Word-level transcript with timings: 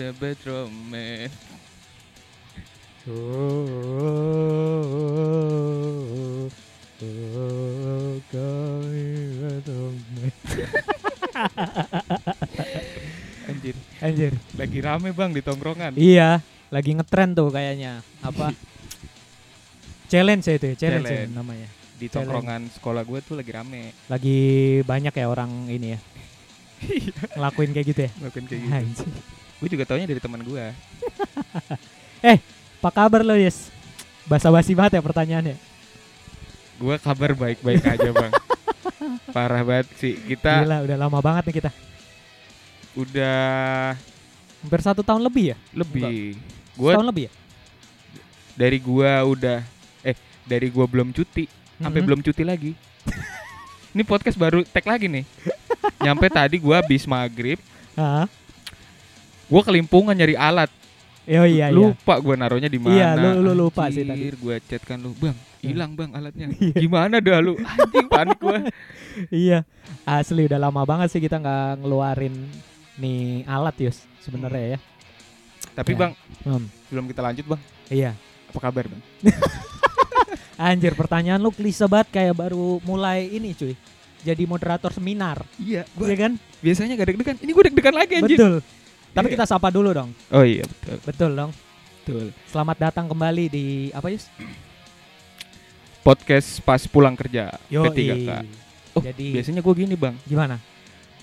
The 0.00 0.10
bedroom 0.18 0.90
man. 0.90 1.30
Anjir, 13.46 13.74
Anjir. 14.02 14.32
lagi 14.58 14.78
rame 14.82 15.14
bang 15.14 15.30
di 15.30 15.42
tongkrongan. 15.46 15.94
Iya, 15.94 16.42
lagi 16.74 16.90
ngetren 16.98 17.38
tuh 17.38 17.54
kayaknya. 17.54 18.02
Apa? 18.18 18.50
challenge 20.10 20.50
ya 20.50 20.58
itu 20.58 20.66
ya, 20.74 20.74
challenge, 20.74 21.06
ya 21.06 21.14
Challenge. 21.22 21.34
namanya. 21.38 21.79
Di 22.00 22.08
tongkrongan 22.08 22.72
sekolah 22.72 23.04
gue 23.04 23.20
tuh 23.20 23.36
lagi 23.36 23.52
rame. 23.52 23.92
Lagi 24.08 24.38
banyak 24.88 25.12
ya 25.12 25.26
orang 25.28 25.68
ini 25.68 25.92
ya. 25.94 25.98
ngelakuin 27.36 27.70
kayak 27.76 27.86
gitu 27.92 28.00
ya. 28.08 28.10
Ngelakuin 28.16 28.46
kayak 28.48 28.60
gitu. 28.64 29.04
Gue 29.60 29.68
juga 29.68 29.84
taunya 29.84 30.08
dari 30.08 30.16
teman 30.16 30.40
gue. 30.40 30.64
Apa 32.80 32.88
kabar 32.88 33.20
lo, 33.20 33.36
Yes? 33.36 33.68
Basa-basi 34.24 34.72
banget 34.72 34.96
ya 34.96 35.02
pertanyaannya. 35.04 35.56
Gue 36.80 36.96
kabar 36.96 37.36
baik-baik 37.36 37.84
aja 37.84 38.08
bang. 38.08 38.32
Parah 39.36 39.60
banget 39.60 39.92
sih. 40.00 40.16
Kita 40.16 40.64
Gila, 40.64 40.80
udah 40.88 40.96
lama 40.96 41.18
banget 41.20 41.52
nih 41.52 41.56
kita. 41.60 41.70
udah 42.96 43.94
Hampir 44.64 44.80
satu 44.80 45.00
tahun 45.04 45.20
lebih 45.22 45.52
ya? 45.52 45.56
lebih. 45.76 46.36
Gue 46.74 46.92
Setahun 46.96 47.08
lebih 47.12 47.24
ya? 47.28 47.32
dari 48.56 48.76
gua 48.76 49.24
udah 49.24 49.58
eh 50.04 50.16
dari 50.44 50.68
gua 50.68 50.84
belum 50.84 51.14
cuti 51.16 51.48
sampai 51.80 51.98
Mhm. 51.98 52.06
belum 52.06 52.20
cuti 52.20 52.44
lagi. 52.44 52.72
Ini 53.90 54.02
podcast 54.04 54.36
baru 54.36 54.62
tag 54.62 54.84
lagi 54.84 55.08
nih. 55.08 55.24
Nyampe 55.98 56.28
tadi 56.28 56.56
gua 56.56 56.78
habis 56.78 57.02
maghrib, 57.04 57.58
Hah? 57.92 58.28
gua 59.46 59.62
kelimpungan 59.62 60.14
nyari 60.14 60.32
alat. 60.32 60.70
Oh 61.26 61.46
iya, 61.46 61.66
iya. 61.66 61.66
lupa 61.70 62.16
gua 62.16 62.34
naruhnya 62.34 62.66
di 62.66 62.78
mana. 62.78 62.92
Iya, 62.92 63.08
lu- 63.14 63.42
lu 63.42 63.52
lupa 63.58 63.86
sih 63.88 64.02
tadi. 64.02 64.18
Anjir, 64.20 64.34
Gua 64.36 64.56
chat 64.58 64.82
kan 64.82 64.96
lu, 64.96 65.12
"Bang, 65.14 65.34
hilang 65.60 65.92
Bang 65.92 66.10
alatnya." 66.10 66.48
Iya. 66.58 66.74
Gimana 66.76 67.18
dah 67.18 67.38
lu? 67.38 67.54
Anjing 67.56 68.08
panik 68.08 68.38
gua. 68.38 68.58
Iya, 69.28 69.66
asli 70.02 70.46
udah 70.46 70.56
lama 70.56 70.82
banget 70.84 71.10
sih 71.10 71.18
kita 71.18 71.36
nggak 71.36 71.82
ngeluarin 71.82 72.34
nih 72.96 73.42
alat 73.44 73.74
Yus 73.80 73.98
sebenarnya 74.20 74.76
ya. 74.76 74.78
Tapi 75.72 75.92
Ya. 75.92 75.98
Bang, 75.98 76.12
Hmm, 76.40 76.64
sebelum 76.86 77.04
kita 77.06 77.20
lanjut 77.20 77.44
Bang, 77.44 77.60
iya. 77.88 78.14
apa 78.48 78.58
kabar 78.60 78.86
Bang? 78.86 79.02
Anjir, 80.60 80.92
pertanyaan 80.92 81.40
lu 81.40 81.48
klise 81.48 81.88
banget 81.88 82.12
kayak 82.12 82.36
baru 82.36 82.84
mulai 82.84 83.32
ini 83.32 83.56
cuy. 83.56 83.72
Jadi 84.20 84.44
moderator 84.44 84.92
seminar, 84.92 85.40
Iya, 85.56 85.88
iya 85.88 86.16
kan? 86.18 86.36
biasanya 86.60 86.92
gak 86.92 87.08
deg-degan. 87.08 87.36
Ini 87.40 87.50
gua 87.56 87.64
deg-degan 87.64 87.96
lagi 87.96 88.12
anjir. 88.20 88.36
Betul. 88.36 88.54
Tapi 89.10 89.26
Iya. 89.26 89.34
kita 89.34 89.44
sapa 89.48 89.72
dulu 89.72 89.88
dong. 89.90 90.12
Oh 90.28 90.44
iya, 90.44 90.68
betul. 90.68 90.96
Betul 91.00 91.30
dong. 91.32 91.50
Betul. 92.04 92.26
Selamat 92.44 92.76
datang 92.78 93.08
kembali 93.08 93.44
di 93.48 93.66
apa 93.90 94.12
Yus? 94.12 94.28
Podcast 96.04 96.60
pas 96.60 96.84
pulang 96.84 97.16
kerja 97.16 97.56
Yo, 97.72 97.88
P3K. 97.88 98.30
Oh, 98.92 99.00
Jadi 99.00 99.32
Biasanya 99.32 99.64
gua 99.64 99.72
gini, 99.72 99.96
Bang. 99.96 100.20
gimana? 100.28 100.60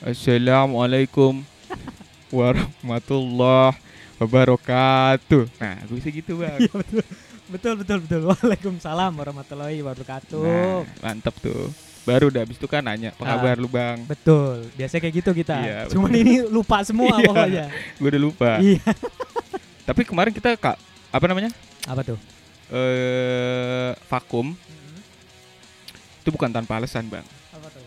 Assalamualaikum 0.02 1.46
warahmatullahi 2.34 3.78
wabarakatuh. 4.18 5.46
Nah, 5.58 5.78
gue 5.86 5.96
bisa 5.96 6.10
gitu 6.10 6.42
bang. 6.42 6.58
Iya 7.48 7.54
betul. 7.54 7.74
Betul 7.80 7.98
betul. 8.04 8.22
Waalaikumsalam 8.30 9.12
warahmatullahi 9.16 9.80
wabarakatuh. 9.80 10.44
Nah, 10.44 10.84
mantep 11.02 11.36
tuh. 11.40 11.72
Baru 12.04 12.32
udah 12.32 12.40
habis 12.40 12.56
itu 12.56 12.68
kan 12.68 12.80
nanya, 12.80 13.12
apa 13.12 13.24
Ah. 13.24 13.36
kabar 13.36 13.56
lu 13.56 13.68
bang? 13.68 14.00
Betul. 14.04 14.68
Biasanya 14.76 15.02
kayak 15.04 15.16
gitu 15.18 15.32
kita. 15.34 15.56
Iya, 15.60 15.80
Cuman 15.92 16.08
betul. 16.08 16.24
ini 16.24 16.34
lupa 16.48 16.80
semua 16.84 17.12
Iya. 17.20 17.28
pokoknya. 17.28 17.66
Gue 18.00 18.08
udah 18.08 18.22
lupa. 18.22 18.52
Iya. 18.60 18.80
Tapi 19.88 20.02
kemarin 20.04 20.32
kita 20.32 20.56
kak, 20.56 20.80
apa 21.08 21.26
namanya? 21.28 21.52
Apa 21.84 22.04
tuh? 22.04 22.20
Eh, 22.68 23.92
vakum 24.08 24.52
itu 26.20 26.30
bukan 26.30 26.52
tanpa 26.52 26.76
alasan 26.76 27.08
bang, 27.08 27.24
Apa 27.52 27.72
tuh? 27.72 27.80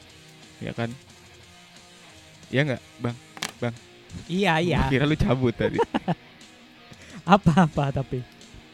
ya 0.58 0.72
kan? 0.72 0.88
Iya 2.48 2.60
nggak, 2.64 2.82
bang? 2.98 3.16
Iya 4.24 4.52
iya. 4.58 4.78
Gua 4.80 4.88
Kira 4.88 5.04
lu 5.04 5.12
cabut 5.14 5.52
tadi. 5.52 5.76
Apa-apa 7.22 7.92
tapi. 7.94 8.24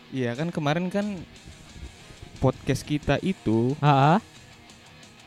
Iya 0.08 0.32
kan 0.32 0.48
kemarin 0.48 0.86
kan 0.86 1.18
podcast 2.36 2.82
kita 2.82 3.18
itu 3.20 3.74
Ah, 3.78 4.20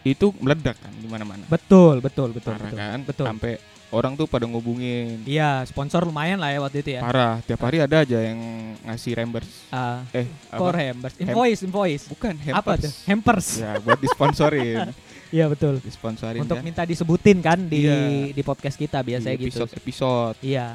itu 0.02 0.32
meledak 0.38 0.78
kan 0.78 0.94
di 0.94 1.06
mana-mana. 1.06 1.44
betul 1.46 2.00
betul 2.00 2.32
betul 2.32 2.54
Parah 2.54 2.66
betul. 2.66 2.78
kan? 2.78 3.00
Betul. 3.04 3.26
Sampai 3.28 3.54
orang 3.90 4.14
tuh 4.14 4.24
pada 4.24 4.46
ngubungin. 4.46 5.26
Iya, 5.26 5.66
sponsor 5.66 6.06
lumayan 6.06 6.38
lah 6.38 6.50
ya 6.50 6.60
waktu 6.62 6.80
itu 6.80 6.90
ya. 6.94 7.02
Parah, 7.02 7.42
tiap 7.42 7.60
hari 7.60 7.82
ada 7.82 8.06
aja 8.06 8.22
yang 8.22 8.38
ngasih 8.86 9.12
reimburse. 9.14 9.66
Ah, 9.68 10.06
Eh, 10.12 10.30
kok 10.48 10.62
apa? 10.62 10.72
reimburse? 10.72 11.18
Invoice, 11.20 11.62
invoice. 11.64 12.04
Bukan 12.08 12.34
hampers. 12.38 12.60
Apa 12.62 12.74
tuh? 12.78 12.92
Hampers. 13.06 13.48
Ya, 13.58 13.72
buat 13.78 14.00
disponsorin. 14.00 14.90
Iya 15.30 15.46
betul. 15.46 15.78
disponsorin 15.78 16.42
Untuk 16.42 16.58
kan. 16.58 16.66
minta 16.66 16.82
disebutin 16.82 17.38
kan 17.38 17.62
di 17.62 17.86
Iya. 17.86 18.34
di 18.34 18.42
podcast 18.42 18.74
kita 18.74 18.98
biasanya 19.00 19.38
Di 19.38 19.46
gitu. 19.46 19.62
episode-episode. 19.62 20.42
Iya. 20.42 20.74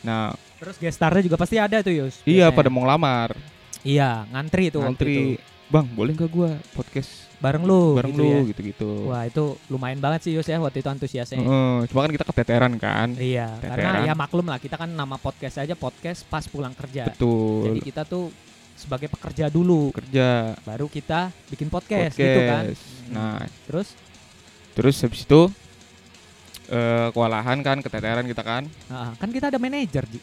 Nah, 0.00 0.32
Terus 0.60 0.76
gestarnya 0.76 1.22
juga 1.24 1.36
pasti 1.36 1.56
ada 1.56 1.80
tuh 1.80 1.90
Yus. 1.90 2.20
iya 2.22 2.46
biasanya. 2.46 2.54
pada 2.54 2.68
mau 2.68 2.84
ngelamar. 2.84 3.32
Iya, 3.80 4.28
ngantri 4.28 4.68
tuh 4.68 4.84
waktu 4.84 4.92
Ngantri, 4.92 5.16
itu. 5.16 5.40
"Bang, 5.66 5.86
boleh 5.88 6.12
nggak 6.12 6.28
gua 6.28 6.50
podcast 6.70 7.30
Bareng 7.40 7.64
lu 7.64 7.96
bareng 7.96 8.12
gitu 8.12 8.20
lu 8.20 8.28
ya. 8.28 8.40
gitu-gitu." 8.44 8.90
Wah, 9.08 9.24
itu 9.24 9.44
lumayan 9.66 9.96
banget 9.98 10.28
sih 10.28 10.32
Yus 10.36 10.44
ya 10.44 10.60
waktu 10.60 10.84
itu 10.84 10.88
antusiasnya. 10.88 11.40
Heeh, 11.40 11.76
cuma 11.88 12.04
kan 12.04 12.12
kita 12.12 12.24
keteteran 12.28 12.72
kan. 12.76 13.08
Iya, 13.16 13.56
Teteran. 13.56 13.80
karena 13.80 13.98
ya 14.04 14.14
maklum 14.14 14.44
lah 14.44 14.60
kita 14.60 14.76
kan 14.76 14.86
nama 14.86 15.16
podcast 15.16 15.56
aja 15.56 15.72
podcast 15.72 16.28
pas 16.28 16.44
pulang 16.44 16.76
kerja. 16.76 17.08
Betul. 17.08 17.72
Jadi 17.72 17.80
kita 17.80 18.04
tuh 18.04 18.28
sebagai 18.76 19.08
pekerja 19.08 19.48
dulu, 19.48 19.92
kerja 19.92 20.52
baru 20.60 20.84
kita 20.86 21.32
bikin 21.48 21.68
podcast, 21.68 22.12
podcast. 22.12 22.20
gitu 22.20 22.40
kan. 22.42 22.64
Nah, 23.08 23.40
Terus 23.64 23.88
terus 24.70 24.96
habis 25.00 25.24
itu 25.24 25.48
eh 26.68 27.08
kewalahan 27.10 27.58
kan, 27.60 27.80
keteteran 27.80 28.22
kita 28.24 28.42
kan. 28.42 28.62
ah, 28.86 29.10
kan 29.16 29.28
kita 29.28 29.48
ada 29.48 29.56
manajer, 29.56 30.04
Ji. 30.06 30.20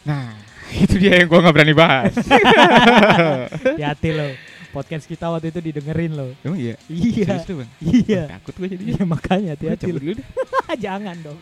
Nah, 0.00 0.32
itu 0.84 0.94
dia 0.96 1.20
yang 1.20 1.28
gua 1.28 1.44
nggak 1.44 1.54
berani 1.54 1.74
bahas. 1.74 2.14
Hati-hati 3.76 4.10
lo. 4.12 4.28
Podcast 4.70 5.10
kita 5.10 5.26
waktu 5.26 5.50
itu 5.50 5.58
didengerin 5.58 6.14
lo. 6.14 6.30
Emang 6.46 6.58
iya? 6.58 6.78
Iya. 6.86 7.26
Serius 7.26 7.44
tuh, 7.44 7.56
Bang? 7.60 7.70
Iya. 7.82 8.22
Takut 8.38 8.54
gua 8.54 8.68
jadinya. 8.70 8.90
Iya 8.94 9.02
makanya 9.04 9.50
hati-hati 9.58 9.88
lo. 9.90 10.00
Jangan 10.86 11.16
dong. 11.20 11.38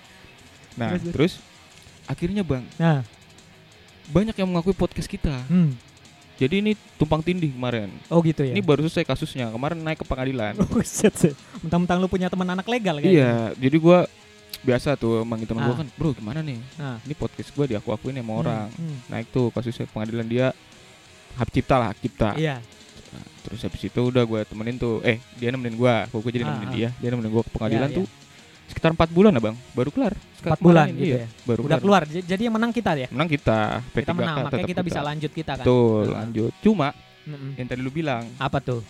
Nah, 0.79 0.89
Terus, 0.95 1.03
terus. 1.03 1.15
terus 1.15 1.33
akhirnya 2.09 2.41
Bang, 2.41 2.65
Nah, 2.81 3.05
banyak 4.09 4.33
yang 4.33 4.49
mengakui 4.49 4.73
podcast 4.73 5.11
kita. 5.11 5.45
hmm. 5.47 5.77
Jadi 6.39 6.63
ini 6.63 6.73
tumpang 6.95 7.19
tindih 7.19 7.51
kemarin. 7.51 7.91
Oh 8.07 8.23
gitu 8.23 8.47
ya. 8.47 8.55
Ini 8.55 8.63
baru 8.63 8.87
selesai 8.87 9.03
kasusnya. 9.03 9.51
Kemarin 9.51 9.83
naik 9.83 9.99
ke 9.99 10.07
pengadilan. 10.07 10.55
Oh. 10.63 10.71
Mentang-mentang 11.67 11.99
lu 11.99 12.07
punya 12.07 12.31
teman 12.31 12.47
anak 12.47 12.63
legal 12.71 13.03
kayaknya. 13.03 13.11
iya, 13.11 13.35
jadi 13.59 13.75
gua 13.83 14.07
biasa 14.61 14.95
tuh 14.95 15.23
manggil 15.23 15.47
temen 15.47 15.63
Ah. 15.63 15.67
gua 15.67 15.77
kan, 15.77 15.89
"Bro, 15.95 16.11
gimana 16.13 16.41
nih? 16.41 16.59
Nah. 16.75 16.99
Ini 17.01 17.15
podcast 17.15 17.51
gua 17.53 17.65
diaku-akuin 17.65 18.15
sama 18.15 18.27
Hmm, 18.29 18.41
orang." 18.41 18.67
hmm. 18.71 18.97
Naik 19.07 19.27
tuh 19.29 19.47
kasusnya 19.49 19.87
pengadilan 19.87 20.25
dia 20.25 20.47
hak 21.35 21.49
cipta 21.49 21.77
lah, 21.77 21.87
hak 21.89 21.99
cipta. 22.01 22.31
Iya. 22.35 22.59
Nah, 23.09 23.25
terus 23.41 23.61
habis 23.63 23.81
itu 23.81 24.01
udah 24.03 24.23
gua 24.23 24.43
temenin 24.43 24.77
tuh, 24.77 25.01
eh 25.01 25.17
dia 25.35 25.49
nemenin 25.49 25.75
gua, 25.75 26.05
gua 26.07 26.19
gua 26.19 26.31
jadi 26.31 26.43
Ah, 26.43 26.49
nemenin 26.51 26.69
ah. 26.69 26.75
dia, 26.75 26.89
dia 26.93 27.09
nemenin 27.09 27.31
gua 27.31 27.41
ke 27.41 27.51
pengadilan 27.51 27.89
Iya, 27.89 27.97
tuh 27.97 28.07
sekitar 28.67 28.91
4 28.93 29.09
bulan 29.09 29.31
lah 29.31 29.43
bang, 29.43 29.57
baru 29.73 29.89
kelar. 29.89 30.13
Empat 30.39 30.61
bulan 30.61 30.87
gitu 30.93 31.09
iya, 31.09 31.25
ya. 31.25 31.29
Baru 31.43 31.61
Udah 31.65 31.79
keluar. 31.79 32.03
J- 32.05 32.21
Jadi 32.23 32.43
yang 32.43 32.55
menang 32.55 32.69
kita 32.69 32.93
ya. 32.95 33.09
Menang 33.09 33.27
kita, 33.27 33.81
P3K 33.89 33.99
Kita 33.99 34.13
menang, 34.13 34.37
makanya 34.39 34.53
tetap 34.53 34.69
kita 34.69 34.83
bisa 34.85 35.01
lanjut 35.01 35.31
kita 35.33 35.53
kan. 35.55 35.65
Betul, 35.65 36.05
Nah. 36.05 36.15
lanjut. 36.21 36.53
Cuma 36.61 36.89
Mm-mm. 37.25 37.51
yang 37.57 37.67
tadi 37.67 37.81
lu 37.81 37.91
bilang, 37.91 38.29
Apa 38.37 38.59
tuh? 38.59 38.85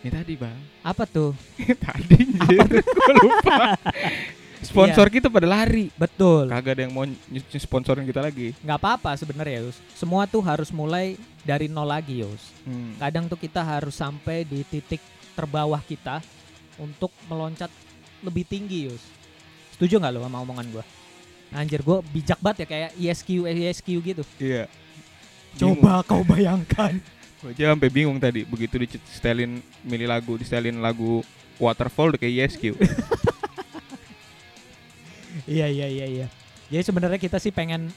ini 0.00 0.08
tadi 0.08 0.32
bang, 0.34 0.56
Apa 0.80 1.04
tuh? 1.04 1.36
tadi 1.84 2.16
anjir, 2.16 2.64
gua 2.96 3.12
lupa. 3.14 3.56
Sponsor 4.60 5.08
Iya. 5.08 5.14
kita 5.20 5.28
pada 5.32 5.48
lari. 5.48 5.88
Betul. 5.96 6.52
Kagak 6.52 6.72
ada 6.76 6.82
yang 6.84 6.92
mau 6.92 7.04
sponsorin 7.56 8.04
kita 8.04 8.20
lagi. 8.20 8.52
nggak 8.60 8.78
apa-apa 8.78 9.16
sebenarnya 9.16 9.64
Yus. 9.64 9.76
Semua 9.96 10.28
tuh 10.28 10.44
harus 10.44 10.68
mulai 10.68 11.16
dari 11.42 11.66
nol 11.66 11.88
lagi 11.88 12.20
Yus. 12.20 12.52
Hmm. 12.68 12.92
Kadang 13.00 13.24
tuh 13.24 13.40
kita 13.40 13.64
harus 13.64 13.96
sampai 13.96 14.44
di 14.44 14.60
titik 14.62 15.00
terbawah 15.32 15.80
kita 15.80 16.20
untuk 16.76 17.08
meloncat 17.26 17.72
lebih 18.20 18.44
tinggi 18.44 18.92
Yus. 18.92 19.00
Setuju 19.76 19.96
nggak 19.96 20.12
lo 20.12 20.20
sama 20.28 20.44
omongan 20.44 20.66
gua? 20.68 20.84
Anjir 21.50 21.80
gua 21.80 22.04
bijak 22.04 22.36
banget 22.38 22.62
ya 22.62 22.66
kayak 22.68 22.90
ESQ 23.00 23.48
ESQ 23.48 23.88
gitu. 24.04 24.22
Iya. 24.36 24.68
Coba 25.56 26.00
kau 26.08 26.20
bayangkan. 26.22 27.00
Gue 27.40 27.56
aja 27.56 27.72
sampai 27.72 27.88
bingung 27.88 28.20
tadi 28.20 28.44
begitu 28.44 28.76
disetelin 28.76 29.64
milih 29.80 30.04
lagu, 30.04 30.36
disetelin 30.36 30.76
lagu 30.84 31.24
Waterfall 31.56 32.12
udah 32.12 32.20
kayak 32.20 32.52
YSQ. 32.52 32.76
iya 35.46 35.66
iya 35.66 35.86
iya 35.86 36.06
iya. 36.06 36.26
Jadi 36.68 36.82
sebenarnya 36.82 37.16
kita 37.16 37.36
sih 37.36 37.50
pengen 37.50 37.90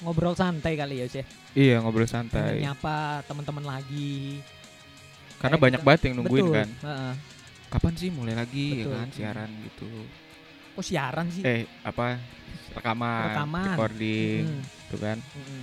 ngobrol 0.00 0.32
santai 0.32 0.74
kali 0.74 1.00
ya 1.00 1.06
ya. 1.10 1.24
iya, 1.54 1.76
ngobrol 1.78 2.04
Pengen 2.04 2.30
santai. 2.30 2.60
nyapa 2.60 2.96
teman-teman 3.24 3.64
lagi. 3.64 4.40
Karena 5.36 5.54
kayak 5.54 5.62
banyak 5.62 5.78
kita- 5.78 5.86
banget 5.86 6.00
yang 6.02 6.14
nungguin 6.16 6.42
Betul. 6.42 6.54
kan. 6.54 6.68
heeh. 6.82 7.14
kapan 7.66 7.94
sih 7.96 8.06
mulai 8.08 8.34
lagi 8.34 8.66
ya 8.70 8.84
Betul. 8.84 8.94
kan 8.94 9.08
siaran 9.10 9.50
gitu. 9.60 9.88
Kok 10.72 10.84
siaran 10.84 11.26
sih? 11.28 11.42
Eh 11.42 11.66
apa 11.82 12.22
rekaman, 12.72 13.22
Rekaman. 13.28 13.66
recording 13.68 14.42
Mm, 14.46 14.62
gitu 14.62 14.96
kan. 14.96 15.18
mm-mm. 15.18 15.62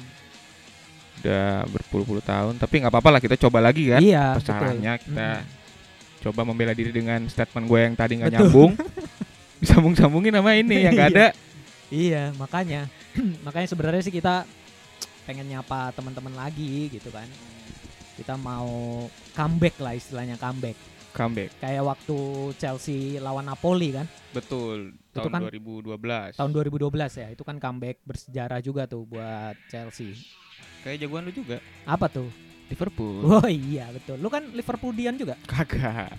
Udah 1.17 1.47
berpuluh-puluh 1.67 2.19
tahun 2.21 2.53
tapi 2.55 2.75
nggak 2.77 2.91
apa-apa 2.91 3.09
lah 3.09 3.21
kita 3.21 3.35
coba 3.37 3.61
lagi 3.61 3.87
kan. 3.87 4.03
Iya, 4.03 4.35
caranya 4.39 4.99
kita 4.99 5.27
Mm-mm. 5.39 6.21
coba 6.21 6.41
membela 6.43 6.71
diri 6.71 6.91
dengan 6.91 7.23
statement 7.25 7.65
gue 7.65 7.79
yang 7.81 7.95
tadi 7.95 8.13
nggak 8.17 8.31
nyambung. 8.33 8.75
Disambung-sambungin 9.61 10.33
sama 10.33 10.57
ini 10.57 10.89
yang 10.89 10.93
nggak 10.97 11.11
ada. 11.13 11.27
Iya, 11.93 12.33
makanya. 12.35 12.89
makanya 13.45 13.67
sebenarnya 13.69 14.01
sih 14.01 14.13
kita 14.13 14.43
pengen 15.29 15.45
nyapa 15.47 15.93
teman-teman 15.93 16.33
lagi 16.33 16.89
gitu 16.89 17.13
kan. 17.13 17.29
Kita 18.17 18.35
mau 18.35 19.05
comeback 19.37 19.77
lah 19.77 19.93
istilahnya 19.93 20.35
comeback. 20.41 20.75
Comeback. 21.11 21.51
Kayak 21.59 21.83
waktu 21.85 22.17
Chelsea 22.55 23.19
lawan 23.19 23.45
Napoli 23.45 23.91
kan, 23.93 24.07
Betul. 24.31 24.95
Itu 25.11 25.27
Tahun 25.27 25.31
kan 25.31 25.41
2012. 25.51 26.39
tahun 26.39 26.51
2012 26.55 27.19
ya. 27.19 27.27
Itu 27.35 27.43
kan 27.43 27.59
comeback 27.59 27.99
bersejarah 28.07 28.59
juga 28.63 28.87
tuh 28.87 29.03
buat 29.03 29.55
Chelsea. 29.67 30.15
Kayak 30.87 31.05
jagoan 31.05 31.27
lu 31.27 31.33
juga. 31.35 31.59
Apa 31.83 32.07
tuh? 32.07 32.31
Liverpool. 32.71 33.27
Oh 33.27 33.47
iya 33.51 33.91
betul. 33.91 34.15
Lu 34.23 34.31
kan 34.31 34.47
Liverpoolian 34.55 35.19
juga. 35.19 35.35
Kagak. 35.43 36.15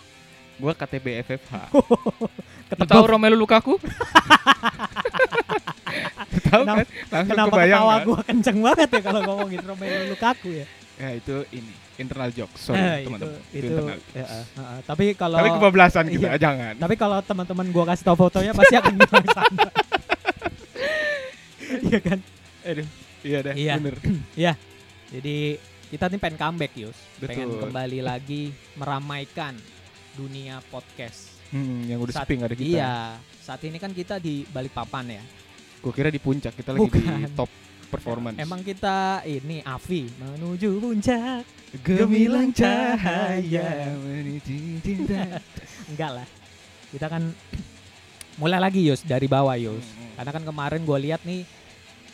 Gua 0.60 0.76
KTB 0.76 1.24
FFH. 1.24 1.72
Ketebak. 2.66 2.86
Lu 2.86 2.94
tahu 2.94 3.04
Romelu 3.06 3.36
Lukaku? 3.36 3.74
tahu 6.46 6.62
kan? 6.64 6.86
Langsung 7.08 7.30
Kenapa 7.30 7.52
kebayang 7.52 7.70
ketawa 7.76 7.94
kan? 7.94 8.04
gua 8.04 8.20
kenceng 8.22 8.58
banget 8.60 8.88
ya 8.88 9.00
kalau 9.02 9.20
ngomongin 9.22 9.60
Romelu 9.62 9.98
Lukaku 10.08 10.48
ya? 10.54 10.66
Ya 10.94 11.08
itu 11.12 11.34
ini 11.50 11.68
internal 11.94 12.30
joke. 12.30 12.54
Sorry 12.54 12.78
Eh, 12.78 12.96
itu 12.96 13.06
teman-teman. 13.06 13.34
itu, 13.50 13.66
internal. 13.66 13.98
ya, 14.12 14.24
eh, 14.24 14.44
eh, 14.56 14.78
tapi 14.82 15.04
kalau 15.14 15.36
Tapi 15.36 15.48
kebablasan 15.52 16.06
kita, 16.08 16.26
Iya. 16.28 16.38
jangan. 16.40 16.74
tapi 16.76 16.94
kalau 16.94 17.18
teman-teman 17.20 17.66
gua 17.68 17.84
kasih 17.86 18.04
tau 18.04 18.16
fotonya 18.16 18.52
pasti 18.52 18.74
akan 18.74 18.92
bilang 18.94 19.26
sama. 19.36 19.68
Iya 21.82 21.98
kan? 22.00 22.18
Aduh, 22.64 22.86
iya 23.22 23.38
deh, 23.40 23.54
Iya. 23.54 23.72
bener. 23.76 23.96
Jadi 25.14 25.36
kita 25.86 26.08
nih 26.08 26.18
pengen 26.18 26.34
comeback 26.36 26.72
Yus. 26.74 26.96
Pengen 27.20 27.46
Betul. 27.48 27.60
kembali 27.62 28.00
lagi 28.00 28.42
meramaikan 28.74 29.54
dunia 30.12 30.58
podcast. 30.68 31.30
Hmm, 31.54 31.86
yang 31.86 32.02
udah 32.02 32.10
Saat- 32.10 32.26
sepi 32.26 32.34
nggak 32.34 32.50
ada 32.50 32.58
kita. 32.58 32.66
Iya, 32.68 32.94
saat 33.38 33.62
ini 33.62 33.78
kan 33.78 33.94
kita 33.94 34.18
di 34.18 34.42
Balikpapan 34.44 35.06
ya. 35.08 35.22
Gua 35.78 35.92
kira 35.94 36.10
di 36.10 36.18
puncak, 36.18 36.50
kita 36.52 36.74
lagi 36.74 36.90
di 36.90 37.30
top 37.30 37.46
performance. 37.86 38.36
Emang 38.36 38.58
kita 38.60 39.22
ini 39.22 39.62
Avi 39.62 40.10
menuju 40.10 40.82
puncak. 40.82 41.46
gemilang 41.74 42.50
cahaya 42.50 43.94
menuju 43.94 44.56
cinta. 44.84 45.38
Enggak 45.86 46.10
lah. 46.22 46.26
Kita 46.90 47.06
kan 47.06 47.22
mulai 48.34 48.58
lagi 48.58 48.82
Yus 48.82 49.02
dari 49.02 49.26
bawah 49.26 49.54
Yus. 49.54 49.82
Hmm. 49.84 50.10
Karena 50.14 50.30
kan 50.32 50.42
kemarin 50.42 50.82
gue 50.82 50.98
lihat 51.02 51.22
nih 51.22 51.42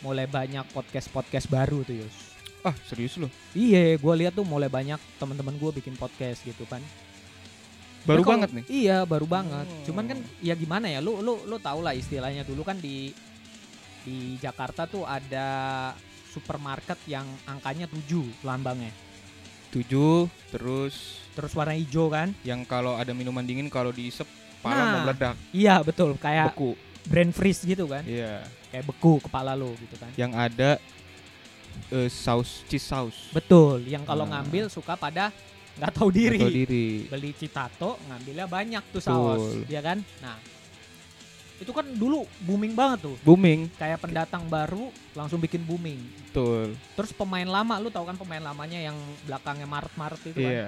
mulai 0.01 0.25
banyak 0.25 0.65
podcast-podcast 0.69 1.45
baru 1.45 1.81
tuh 1.81 2.01
Yus. 2.01 2.15
Ah, 2.61 2.73
serius 2.85 3.17
lu? 3.17 3.25
Iya, 3.53 3.97
gue 3.97 4.13
lihat 4.17 4.33
tuh 4.33 4.45
mulai 4.45 4.69
banyak 4.69 5.01
teman-teman 5.17 5.57
gue 5.57 5.71
bikin 5.77 5.93
podcast 5.93 6.41
gitu 6.41 6.65
kan. 6.65 6.81
Baru 8.03 8.21
kalau- 8.21 8.31
banget 8.35 8.49
nih. 8.53 8.65
Iya, 8.67 8.97
baru 9.03 9.25
banget. 9.25 9.65
Oh. 9.65 9.83
Cuman 9.85 10.05
kan 10.05 10.19
ya 10.39 10.53
gimana 10.53 10.87
ya, 10.87 10.99
lu 10.99 11.19
lu 11.19 11.43
lu 11.43 11.57
tau 11.57 11.79
lah 11.79 11.93
istilahnya 11.93 12.41
dulu 12.41 12.61
kan 12.61 12.75
di 12.75 13.13
di 14.01 14.35
Jakarta 14.35 14.85
tuh 14.85 15.05
ada 15.05 15.47
supermarket 16.27 16.97
yang 17.05 17.27
angkanya 17.45 17.85
7 17.85 18.25
lambangnya. 18.41 18.89
Tujuh, 19.69 20.27
terus 20.49 21.21
Terus 21.31 21.51
warna 21.53 21.71
hijau 21.71 22.09
kan? 22.09 22.35
yang 22.41 22.65
kalau 22.65 22.93
ada 22.93 23.11
minuman 23.11 23.39
dingin 23.41 23.67
kalau 23.67 23.89
diisep 23.89 24.27
pala 24.59 24.75
Nah. 24.75 24.85
mau 24.91 24.99
meledak 25.05 25.35
Iya, 25.51 25.79
betul. 25.81 26.17
Kayak 26.17 26.51
beku. 26.51 26.75
brand 27.03 27.31
freeze 27.31 27.63
gitu 27.63 27.85
kan. 27.85 28.03
Iya. 28.03 28.43
Kayak 28.67 28.85
beku 28.85 29.17
kepala 29.19 29.53
lu 29.53 29.71
gitu 29.75 29.95
kan. 29.95 30.11
Yang 30.13 30.31
ada 30.33 30.69
eh, 31.89 32.09
saus 32.09 32.67
cheese 32.67 32.83
saus. 32.83 33.31
Betul, 33.31 33.85
yang 33.85 34.03
kalau 34.03 34.23
Nah. 34.23 34.39
ngambil 34.39 34.67
suka 34.67 34.93
pada 34.93 35.31
nggak 35.79 35.91
tahu 35.95 36.09
diri. 36.11 36.39
Atau 36.39 36.51
diri. 36.51 36.87
Beli 37.07 37.31
citato 37.35 37.99
ngambilnya 38.09 38.47
banyak 38.47 38.83
tuh 38.91 39.01
Betul. 39.03 39.07
saus, 39.07 39.43
ya 39.71 39.81
kan? 39.83 40.03
Nah, 40.19 40.37
itu 41.61 41.71
kan 41.71 41.85
dulu 41.93 42.25
booming 42.41 42.73
banget 42.73 43.05
tuh. 43.05 43.15
Booming. 43.21 43.69
Kayak 43.77 44.01
pendatang 44.01 44.49
baru 44.49 44.89
langsung 45.13 45.37
bikin 45.37 45.61
booming. 45.61 46.01
Betul. 46.29 46.73
Terus 46.97 47.11
pemain 47.13 47.45
lama, 47.45 47.77
lu 47.77 47.93
tahu 47.93 48.09
kan 48.09 48.17
pemain 48.17 48.41
lamanya 48.41 48.81
yang 48.81 48.97
belakangnya 49.29 49.69
Maret-Maret 49.69 50.21
itu 50.25 50.39
kan? 50.41 50.51
Iya. 50.51 50.67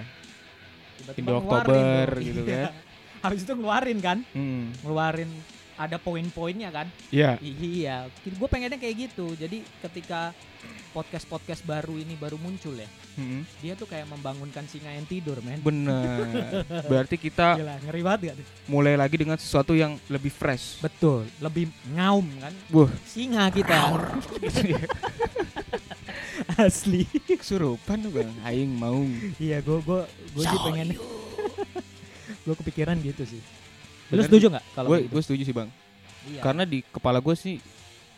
Tiba-tiba 1.02 1.30
Indo 1.34 1.34
Oktober 1.42 2.08
gitu 2.22 2.42
kan. 2.46 2.72
Habis 3.26 3.42
itu 3.42 3.54
ngeluarin 3.58 4.00
kan? 4.04 4.18
Hmm. 4.38 4.70
Ngeluarin 4.86 5.32
ada 5.83 5.97
poin-poinnya 5.97 6.69
kan? 6.69 6.88
Iya. 7.09 7.35
Iya, 7.39 7.95
gue 8.09 8.47
pengennya 8.47 8.75
kayak 8.75 8.95
gitu. 9.09 9.33
Jadi 9.33 9.62
ketika 9.80 10.31
podcast-podcast 10.91 11.63
baru 11.63 11.97
ini 11.97 12.13
baru 12.13 12.38
muncul 12.38 12.71
ya, 12.74 12.88
Hmm. 13.13 13.44
dia 13.59 13.74
tuh 13.74 13.85
kayak 13.85 14.07
membangunkan 14.07 14.63
singa 14.65 14.89
yang 14.89 15.03
tidur, 15.03 15.38
men. 15.41 15.59
Bener. 15.59 16.63
Berarti 16.89 17.13
kita 17.15 17.57
Gila, 17.57 17.75
ngeri 17.83 18.01
banget 18.01 18.19
gak 18.24 18.35
tuh? 18.39 18.47
mulai 18.65 18.95
lagi 18.95 19.15
dengan 19.18 19.35
sesuatu 19.35 19.74
yang 19.74 20.00
lebih 20.07 20.30
fresh. 20.30 20.80
Betul, 20.80 21.27
lebih 21.38 21.68
ngaum 21.91 22.25
kan? 22.39 22.53
Wah. 22.69 22.89
Singa 23.03 23.50
kita. 23.50 23.74
Asli. 26.57 27.06
Kesurupan 27.27 27.97
tuh 28.01 28.12
bang. 28.12 28.31
Aing 28.44 28.71
mau. 28.71 29.01
iya, 29.38 29.59
gue 29.59 29.77
gue 29.80 30.01
gue 30.33 30.44
sih 30.44 30.59
pengen. 30.63 30.88
gue 32.45 32.56
kepikiran 32.56 32.97
gitu 33.00 33.24
sih. 33.25 33.41
Lu 34.13 34.21
setuju 34.24 34.45
nggak 34.50 34.65
kalau 34.71 34.88
Gue 34.88 34.98
gitu? 35.01 35.12
gue 35.12 35.21
setuju 35.21 35.42
sih 35.44 35.51
bang. 35.51 35.69
Iya. 36.24 36.42
Karena 36.42 36.63
di 36.63 36.80
kepala 36.81 37.18
gue 37.18 37.33
sih 37.33 37.57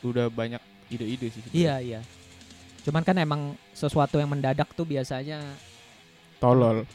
udah 0.02 0.28
banyak 0.28 0.60
ide-ide 0.88 1.28
sih. 1.28 1.42
sebenarnya. 1.42 1.58
Iya 1.58 1.76
iya. 1.82 2.00
Cuman 2.84 3.02
kan 3.02 3.16
emang 3.16 3.42
sesuatu 3.72 4.16
yang 4.16 4.30
mendadak 4.30 4.68
tuh 4.72 4.84
biasanya 4.84 5.40
Tolol. 6.38 6.84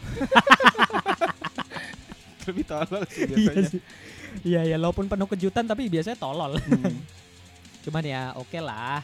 lebih 2.46 2.64
tolol 2.64 3.02
sih 3.06 3.24
iya 3.24 3.30
biasanya. 3.30 3.68
sih. 3.68 3.80
Iya 4.42 4.60
iya, 4.64 4.76
walaupun 4.76 5.06
penuh 5.06 5.26
kejutan 5.26 5.64
tapi 5.64 5.86
biasanya 5.86 6.16
tolol. 6.16 6.56
Hmm. 6.56 6.98
Cuman 7.84 8.02
ya 8.02 8.22
oke 8.36 8.58
lah. 8.58 9.00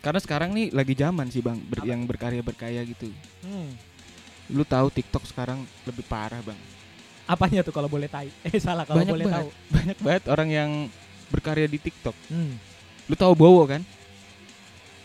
Karena 0.00 0.20
sekarang 0.20 0.52
nih 0.52 0.68
lagi 0.70 0.92
zaman 0.92 1.26
sih 1.28 1.40
bang, 1.40 1.56
ber- 1.58 1.80
Apa? 1.80 1.88
yang 1.88 2.00
berkarya-berkarya 2.04 2.80
gitu. 2.86 3.08
Hmm. 3.40 3.72
Lu 4.52 4.62
tahu 4.62 4.88
TikTok 4.88 5.24
sekarang 5.24 5.64
lebih 5.84 6.04
parah 6.04 6.40
bang. 6.40 6.58
Apanya 7.24 7.64
tuh 7.64 7.72
kalau 7.72 7.88
boleh 7.88 8.06
tahu? 8.06 8.28
Eh 8.44 8.60
salah 8.60 8.84
kalau 8.84 9.00
Banyak 9.00 9.14
boleh 9.16 9.26
tahu. 9.26 9.48
Banyak 9.72 9.96
banget 9.98 10.24
orang 10.28 10.48
yang 10.48 10.70
berkarya 11.28 11.64
di 11.64 11.80
TikTok. 11.80 12.12
Hmm. 12.28 12.60
Lu 13.08 13.14
tahu 13.14 13.32
Bowo 13.32 13.64
kan? 13.64 13.80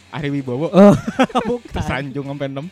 Ari 0.10 0.34
Wibowo 0.34 0.68
Oh, 0.68 0.94
bukan. 1.50 1.70
tersanjung 1.70 2.26
sampai 2.26 2.50
enam. 2.50 2.66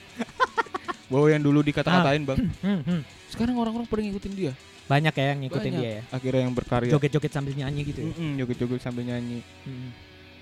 Bowo 1.12 1.30
yang 1.30 1.40
dulu 1.40 1.62
dikata-katain 1.62 2.26
bang. 2.26 2.40
Hmm, 2.60 2.82
hmm. 2.84 3.02
Sekarang 3.30 3.56
orang-orang 3.56 3.88
pada 3.88 4.02
ngikutin 4.04 4.34
dia. 4.34 4.54
Banyak 4.88 5.14
ya 5.14 5.26
yang 5.32 5.40
ngikutin 5.46 5.72
Banyak. 5.72 5.84
dia 5.84 5.90
ya. 5.92 6.02
Akhirnya 6.10 6.42
yang 6.44 6.56
berkarya. 6.56 6.92
Joget-joget 6.92 7.32
sambil 7.32 7.54
nyanyi 7.54 7.82
gitu 7.86 8.00
ya. 8.02 8.08
Mm-mm, 8.10 8.32
joget-joget 8.40 8.82
sambil 8.82 9.04
nyanyi. 9.06 9.40
Hmm. 9.64 9.90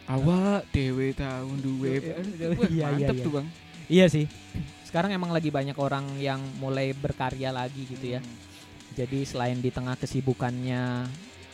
Awak 0.06 0.70
dewe 0.70 1.14
tahun 1.14 1.58
duwe. 1.62 1.94
Iya, 1.98 2.14
Wah, 2.54 2.70
iya, 2.70 2.86
mantep 2.90 3.16
iya. 3.18 3.26
tuh 3.26 3.32
bang. 3.34 3.48
Iya 3.86 4.06
sih. 4.10 4.26
Sekarang 4.86 5.10
emang 5.12 5.30
lagi 5.30 5.50
banyak 5.50 5.76
orang 5.76 6.06
yang 6.18 6.42
mulai 6.58 6.94
berkarya 6.94 7.50
lagi 7.52 7.86
gitu 7.86 8.18
ya. 8.18 8.22
Hmm. 8.22 8.55
Jadi 8.96 9.28
selain 9.28 9.60
di 9.60 9.70
tengah 9.70 10.00
kesibukannya 10.00 11.04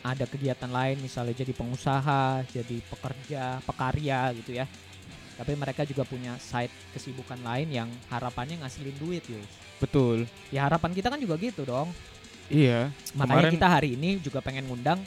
ada 0.01 0.25
kegiatan 0.25 0.69
lain 0.69 1.01
misalnya 1.01 1.33
jadi 1.33 1.53
pengusaha, 1.53 2.45
jadi 2.49 2.77
pekerja, 2.85 3.61
pekarya 3.65 4.29
gitu 4.37 4.57
ya. 4.57 4.65
Tapi 5.41 5.57
mereka 5.57 5.81
juga 5.89 6.05
punya 6.05 6.37
side 6.37 6.69
kesibukan 6.93 7.41
lain 7.41 7.73
yang 7.73 7.89
harapannya 8.13 8.61
ngasilin 8.61 8.93
duit 9.01 9.25
Yus. 9.25 9.49
Betul. 9.81 10.29
Ya 10.53 10.69
harapan 10.69 10.93
kita 10.93 11.09
kan 11.09 11.17
juga 11.17 11.33
gitu 11.41 11.65
dong. 11.65 11.89
Iya. 12.45 12.93
Makanya 13.17 13.49
Kemarin- 13.49 13.53
kita 13.57 13.67
hari 13.69 13.89
ini 13.97 14.09
juga 14.21 14.37
pengen 14.45 14.69
ngundang 14.69 15.01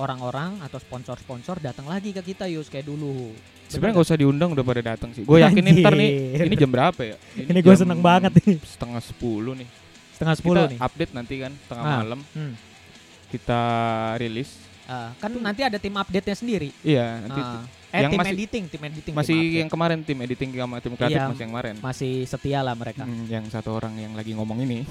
orang-orang 0.00 0.64
atau 0.64 0.80
sponsor-sponsor 0.80 1.60
datang 1.60 1.84
lagi 1.84 2.16
ke 2.16 2.24
kita 2.24 2.48
Yus 2.48 2.72
kayak 2.72 2.88
dulu. 2.88 3.36
Sebenarnya 3.68 4.00
nggak 4.00 4.06
usah 4.08 4.18
diundang 4.18 4.50
udah 4.56 4.64
pada 4.64 4.82
datang 4.96 5.12
sih. 5.12 5.28
Gue 5.28 5.44
yakin 5.44 5.60
ntar 5.84 5.92
nih. 5.92 6.40
Ini 6.40 6.56
jam 6.56 6.70
berapa 6.72 7.00
ya? 7.04 7.16
Ini 7.52 7.58
gue 7.60 7.74
jam 7.76 7.84
seneng 7.84 8.00
banget 8.00 8.32
nih. 8.40 8.56
Setengah 8.64 9.02
sepuluh 9.04 9.52
nih. 9.52 9.68
Setengah 10.20 10.36
sepuluh 10.36 10.62
kita 10.62 10.70
nih. 10.70 10.78
update 10.84 11.12
nanti 11.16 11.34
kan 11.38 11.52
tengah 11.64 11.82
Ah. 11.82 11.96
malam 11.98 12.20
Hmm. 12.30 12.52
kita 13.32 13.60
rilis. 14.20 14.50
Ah, 14.84 15.10
kan 15.16 15.30
nanti 15.32 15.60
ada 15.62 15.76
tim 15.76 15.90
update-nya 15.90 16.34
sendiri. 16.34 16.68
Iya 16.82 17.22
nanti 17.22 17.40
Ah. 17.40 17.62
eh 17.88 17.98
yang 18.00 18.10
tim 18.10 18.18
masih- 18.20 18.32
editing, 18.34 18.64
tim 18.66 18.80
editing. 18.84 19.04
tim 19.06 19.14
masih 19.16 19.34
update. 19.34 19.56
yang 19.56 19.68
kemarin 19.68 19.98
tim 20.02 20.18
editing 20.20 20.48
sama 20.52 20.76
tim 20.78 20.92
kreatif 20.92 21.16
Iya. 21.16 21.26
masih 21.26 21.40
yang 21.40 21.48
kemarin. 21.48 21.74
masih 21.80 22.12
setia 22.26 22.58
lah 22.60 22.74
mereka. 22.74 23.02
Hmm, 23.02 23.24
yang 23.24 23.44
satu 23.48 23.72
orang 23.72 23.96
yang 23.96 24.12
lagi 24.12 24.30
ngomong 24.30 24.58
ini. 24.60 24.84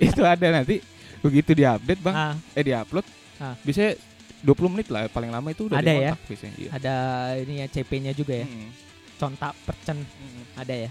itu 0.00 0.20
ada 0.22 0.46
nanti 0.52 0.80
begitu 1.18 1.52
diupdate 1.52 2.00
bang, 2.00 2.14
Ah, 2.14 2.34
eh 2.50 2.64
diupload, 2.64 3.04
Ah. 3.36 3.54
bisa 3.60 3.92
20 4.40 4.68
menit 4.68 4.88
lah 4.88 5.06
paling 5.06 5.28
lama 5.28 5.48
itu 5.48 5.64
udah 5.64 5.78
Ada 5.78 5.92
ya? 5.92 6.12
biasanya. 6.18 6.54
Iya. 6.56 6.68
ada 6.72 6.94
ini 7.36 7.52
ya 7.58 7.66
CP-nya 7.68 8.12
juga 8.12 8.36
ya. 8.36 8.44
Hmm, 8.44 8.68
Contak 9.14 9.54
percen 9.62 10.02
hmm. 10.02 10.42
ada 10.56 10.74
ya. 10.76 10.90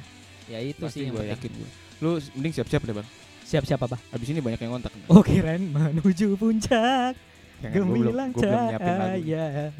Ya 0.51 0.59
itu 0.59 0.83
Pasti 0.83 0.99
sih 0.99 1.01
yang 1.07 1.15
gue 1.15 1.25
yakin 1.31 1.51
gue. 1.55 1.69
Lu 2.03 2.19
mending 2.35 2.53
siap-siap 2.59 2.83
deh 2.83 2.95
bang. 2.99 3.07
Siap-siap 3.47 3.79
apa? 3.87 3.97
Abis 4.11 4.27
ini 4.35 4.43
banyak 4.43 4.59
yang 4.59 4.75
kontak. 4.75 4.91
Oh 5.07 5.23
kirain 5.23 5.63
menuju 5.63 6.35
puncak 6.35 7.15
belum, 7.61 7.87
gemilang 7.87 8.31
cahaya. 8.35 9.71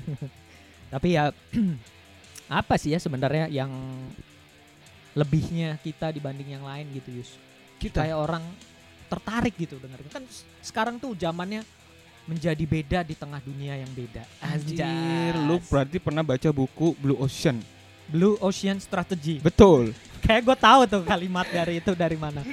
Tapi 0.87 1.07
ya 1.19 1.35
apa 2.61 2.73
sih 2.79 2.95
ya 2.95 2.99
sebenarnya 3.03 3.51
yang 3.51 3.71
lebihnya 5.11 5.75
kita 5.83 6.15
dibanding 6.15 6.55
yang 6.55 6.63
lain 6.63 6.87
gitu 6.95 7.19
Yus? 7.19 7.35
Kita 7.81 8.07
Kayak 8.07 8.17
orang 8.21 8.43
tertarik 9.11 9.55
gitu 9.59 9.75
dengerin. 9.75 10.07
Kan 10.07 10.23
sekarang 10.63 10.95
tuh 10.95 11.11
zamannya 11.19 11.67
menjadi 12.29 12.63
beda 12.63 12.99
di 13.03 13.17
tengah 13.17 13.41
dunia 13.43 13.75
yang 13.75 13.91
beda. 13.91 14.23
Anjir, 14.39 15.33
lu 15.35 15.57
berarti 15.67 15.97
pernah 15.97 16.23
baca 16.23 16.49
buku 16.53 16.95
Blue 17.01 17.17
Ocean? 17.19 17.59
Blue 18.07 18.37
Ocean 18.41 18.79
Strategy. 18.79 19.43
Betul. 19.43 19.93
Kayak 20.25 20.41
gue 20.47 20.57
tahu 20.57 20.81
tuh 20.85 21.01
kalimat 21.05 21.45
dari 21.49 21.81
itu 21.81 21.91
dari 21.97 22.17
mana. 22.17 22.45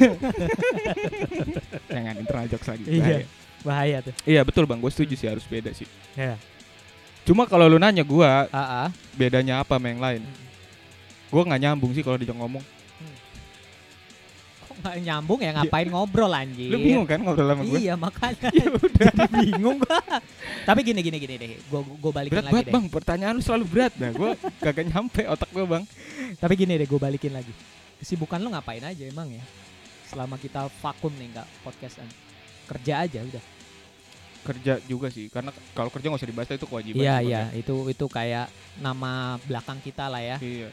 Jangan 1.92 2.14
internal 2.16 2.46
jokes 2.48 2.68
lagi. 2.68 2.84
Iya. 2.88 3.00
bahaya. 3.00 3.26
Bahaya 3.60 3.96
tuh. 4.00 4.14
Iya 4.24 4.40
betul 4.40 4.64
bang, 4.64 4.80
gue 4.80 4.92
setuju 4.92 5.14
sih 5.20 5.28
harus 5.28 5.44
beda 5.44 5.70
sih. 5.76 5.84
Ya. 6.16 6.40
Cuma 7.28 7.44
kalau 7.44 7.68
lu 7.68 7.76
nanya 7.76 8.00
gua 8.02 8.48
AA. 8.48 8.88
bedanya 9.14 9.60
apa 9.60 9.76
sama 9.76 9.92
yang 9.92 10.00
lain, 10.00 10.22
gua 11.28 11.44
nggak 11.44 11.60
nyambung 11.60 11.92
sih 11.92 12.00
kalau 12.00 12.16
dia 12.16 12.32
ngomong. 12.32 12.64
Nggak 14.80 14.96
nyambung 15.06 15.40
ya 15.44 15.50
ngapain 15.54 15.88
ngobrol 15.92 16.32
anjir? 16.32 16.72
Lu 16.72 16.78
bingung 16.80 17.06
kan 17.06 17.20
ngobrol 17.20 17.48
sama 17.52 17.62
gue? 17.68 17.78
Iya 17.80 17.94
makanya 17.94 18.48
jadi 19.00 19.24
bingung 19.28 19.76
gua. 19.80 20.00
Tapi 20.64 20.80
gini 20.80 21.00
gini 21.04 21.16
gini 21.20 21.34
deh, 21.36 21.50
gua 21.68 21.80
gua 21.84 22.12
balikin 22.12 22.40
Berat 22.40 22.44
lagi 22.48 22.54
banget 22.56 22.66
deh. 22.66 22.74
bang, 22.74 22.84
pertanyaan 22.88 23.32
lu 23.36 23.42
selalu 23.44 23.64
berat. 23.68 23.92
Nah, 24.00 24.10
gua 24.16 24.30
kagak 24.58 24.86
nyampe 24.88 25.22
otak 25.28 25.48
gua 25.52 25.64
bang. 25.68 25.84
Tapi 26.40 26.52
gini 26.56 26.72
deh, 26.80 26.88
gua 26.88 27.00
balikin 27.00 27.32
lagi. 27.36 27.52
Kesibukan 28.00 28.40
lu 28.40 28.48
ngapain 28.50 28.80
aja 28.80 29.04
emang 29.04 29.28
ya? 29.28 29.44
Selama 30.08 30.40
kita 30.40 30.66
vakum 30.80 31.12
nih 31.14 31.36
nggak 31.36 31.46
podcastan, 31.62 32.08
kerja 32.66 33.04
aja 33.04 33.20
udah. 33.22 33.44
Kerja 34.40 34.80
juga 34.88 35.12
sih, 35.12 35.28
karena 35.28 35.52
kalau 35.76 35.92
kerja 35.92 36.08
nggak 36.08 36.20
usah 36.24 36.30
dibahas 36.32 36.48
itu 36.48 36.64
kewajiban. 36.64 37.04
Iya 37.04 37.16
iya, 37.20 37.42
itu 37.52 37.92
itu 37.92 38.06
kayak 38.08 38.48
nama 38.80 39.36
belakang 39.44 39.78
kita 39.84 40.08
lah 40.08 40.24
ya. 40.24 40.36
ya. 40.40 40.48
Iya. 40.64 40.68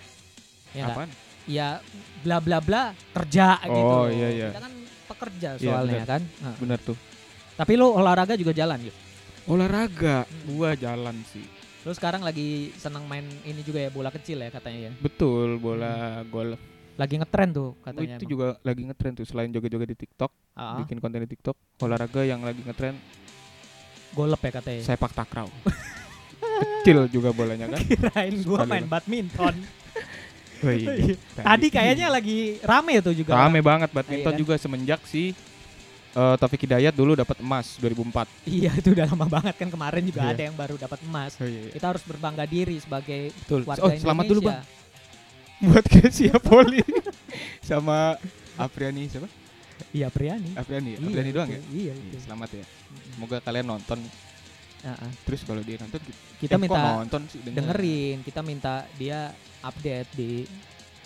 Ya? 0.72 0.86
Apaan? 0.88 1.12
Ya 1.48 1.80
bla 2.22 2.38
bla 2.38 2.60
bla 2.60 2.92
kerja 3.14 3.56
gitu. 3.64 3.72
Oh, 3.74 4.06
iya, 4.08 4.28
iya. 4.30 4.48
Kita 4.52 4.62
kan 4.62 4.74
pekerja 5.08 5.50
Iya, 5.54 5.64
soalnya 5.64 5.94
benar. 5.98 6.08
kan. 6.10 6.22
Nah. 6.38 6.56
Bener 6.58 6.80
tuh. 6.82 6.98
Tapi 7.56 7.72
lu 7.74 7.88
olahraga 7.90 8.34
juga 8.34 8.52
jalan 8.52 8.78
gitu. 8.82 8.98
Olahraga, 9.48 10.24
Hmm. 10.24 10.44
gua 10.50 10.76
jalan 10.76 11.16
sih. 11.26 11.48
Lu 11.82 11.92
sekarang 11.92 12.20
lagi 12.20 12.76
senang 12.76 13.08
main 13.08 13.24
ini 13.42 13.64
juga 13.64 13.80
ya 13.80 13.88
bola 13.88 14.12
kecil 14.12 14.38
ya 14.38 14.52
katanya 14.52 14.80
ya. 14.86 14.92
Betul, 14.94 15.56
bola 15.56 16.20
golf. 16.26 16.60
Lagi 16.94 17.16
ngetren 17.16 17.50
tuh 17.52 17.80
katanya. 17.80 18.18
itu 18.18 18.26
emang. 18.26 18.30
juga 18.30 18.48
lagi 18.62 18.82
ngetren 18.84 19.14
tuh 19.14 19.24
selain 19.24 19.48
joget-joget 19.48 19.88
di 19.88 19.98
TikTok, 19.98 20.32
Ah, 20.52 20.82
bikin 20.82 20.98
konten 20.98 21.22
di 21.22 21.30
TikTok, 21.30 21.56
olahraga 21.80 22.22
yang 22.22 22.42
lagi 22.42 22.60
ngetren 22.60 22.98
golep 24.12 24.42
ya 24.42 24.52
katanya. 24.52 24.82
sepak 24.84 25.14
takraw. 25.14 25.48
Kecil 26.82 27.06
juga 27.08 27.30
bolanya 27.32 27.70
kan. 27.70 27.80
Kirain 27.88 28.36
gua 28.42 28.58
Sekali 28.60 28.70
main 28.70 28.84
lah. 28.84 28.92
badminton. 28.92 29.56
Oh, 30.60 30.72
iya. 30.72 31.14
Tadi 31.36 31.68
kayaknya 31.68 32.08
lagi 32.08 32.58
rame 32.62 32.98
tuh 33.00 33.14
juga. 33.14 33.36
rame 33.36 33.60
banget 33.60 33.90
badminton 33.90 34.34
Iya 34.34 34.40
juga 34.40 34.54
semenjak 34.56 35.02
si 35.06 35.32
eh, 36.12 36.36
Taufik 36.36 36.64
Hidayat 36.64 36.92
dulu 36.92 37.14
dapat 37.14 37.38
emas 37.40 37.78
2004. 37.78 38.26
Iya 38.44 38.72
itu 38.74 38.90
udah 38.92 39.06
lama 39.06 39.28
banget 39.28 39.56
kan 39.56 39.70
kemarin 39.70 40.02
juga 40.02 40.22
Iya. 40.24 40.34
ada 40.34 40.42
yang 40.50 40.56
baru 40.56 40.76
dapat 40.76 41.00
emas. 41.04 41.38
Oh, 41.38 41.46
iya, 41.46 41.62
iya. 41.64 41.72
Kita 41.72 41.86
harus 41.94 42.04
berbangga 42.04 42.44
diri 42.44 42.78
sebagai 42.78 43.30
Betul. 43.46 43.62
warga 43.64 43.86
Oh, 43.86 43.92
selamat 43.94 44.24
dulu 44.26 44.42
Bang 44.46 44.62
buat 45.58 45.86
Gracia 45.94 46.38
Poli 46.38 46.86
sama 47.62 48.14
Apriani 48.56 49.10
siapa? 49.10 49.26
Iya 49.90 50.10
Priani. 50.10 50.54
Apriani, 50.54 50.90
ya? 50.94 50.98
Iya, 50.98 51.08
Apriani 51.08 51.32
doang 51.34 51.50
ya? 51.50 51.62
Iya, 51.70 51.94
Iya. 51.94 52.20
Selamat 52.22 52.50
ya. 52.52 52.66
Semoga 53.14 53.38
kalian 53.42 53.66
nonton. 53.68 54.00
Ah. 54.86 55.10
Terus 55.26 55.42
kalau 55.42 55.62
dia 55.66 55.78
nonton 55.82 56.02
kita, 56.38 56.56
eh, 56.56 56.62
minta 56.62 56.80
nonton 57.02 57.22
sih 57.30 57.40
denger. 57.42 57.56
dengerin, 57.58 58.18
kita 58.22 58.42
minta 58.46 58.86
dia 58.98 59.34
update 59.66 60.10
di 60.14 60.46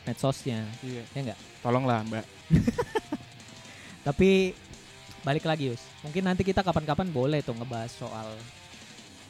medsosnya. 0.04 0.68
Iya. 0.84 1.04
Ya 1.16 1.20
enggak? 1.22 1.40
Tolonglah 1.64 2.04
Mbak. 2.08 2.26
Tapi 4.08 4.30
balik 5.22 5.46
lagi 5.46 5.72
Yus. 5.72 5.82
Mungkin 6.04 6.24
nanti 6.26 6.42
kita 6.42 6.66
kapan-kapan 6.66 7.08
boleh 7.14 7.40
tuh 7.46 7.56
ngebahas 7.56 7.92
soal 7.94 8.34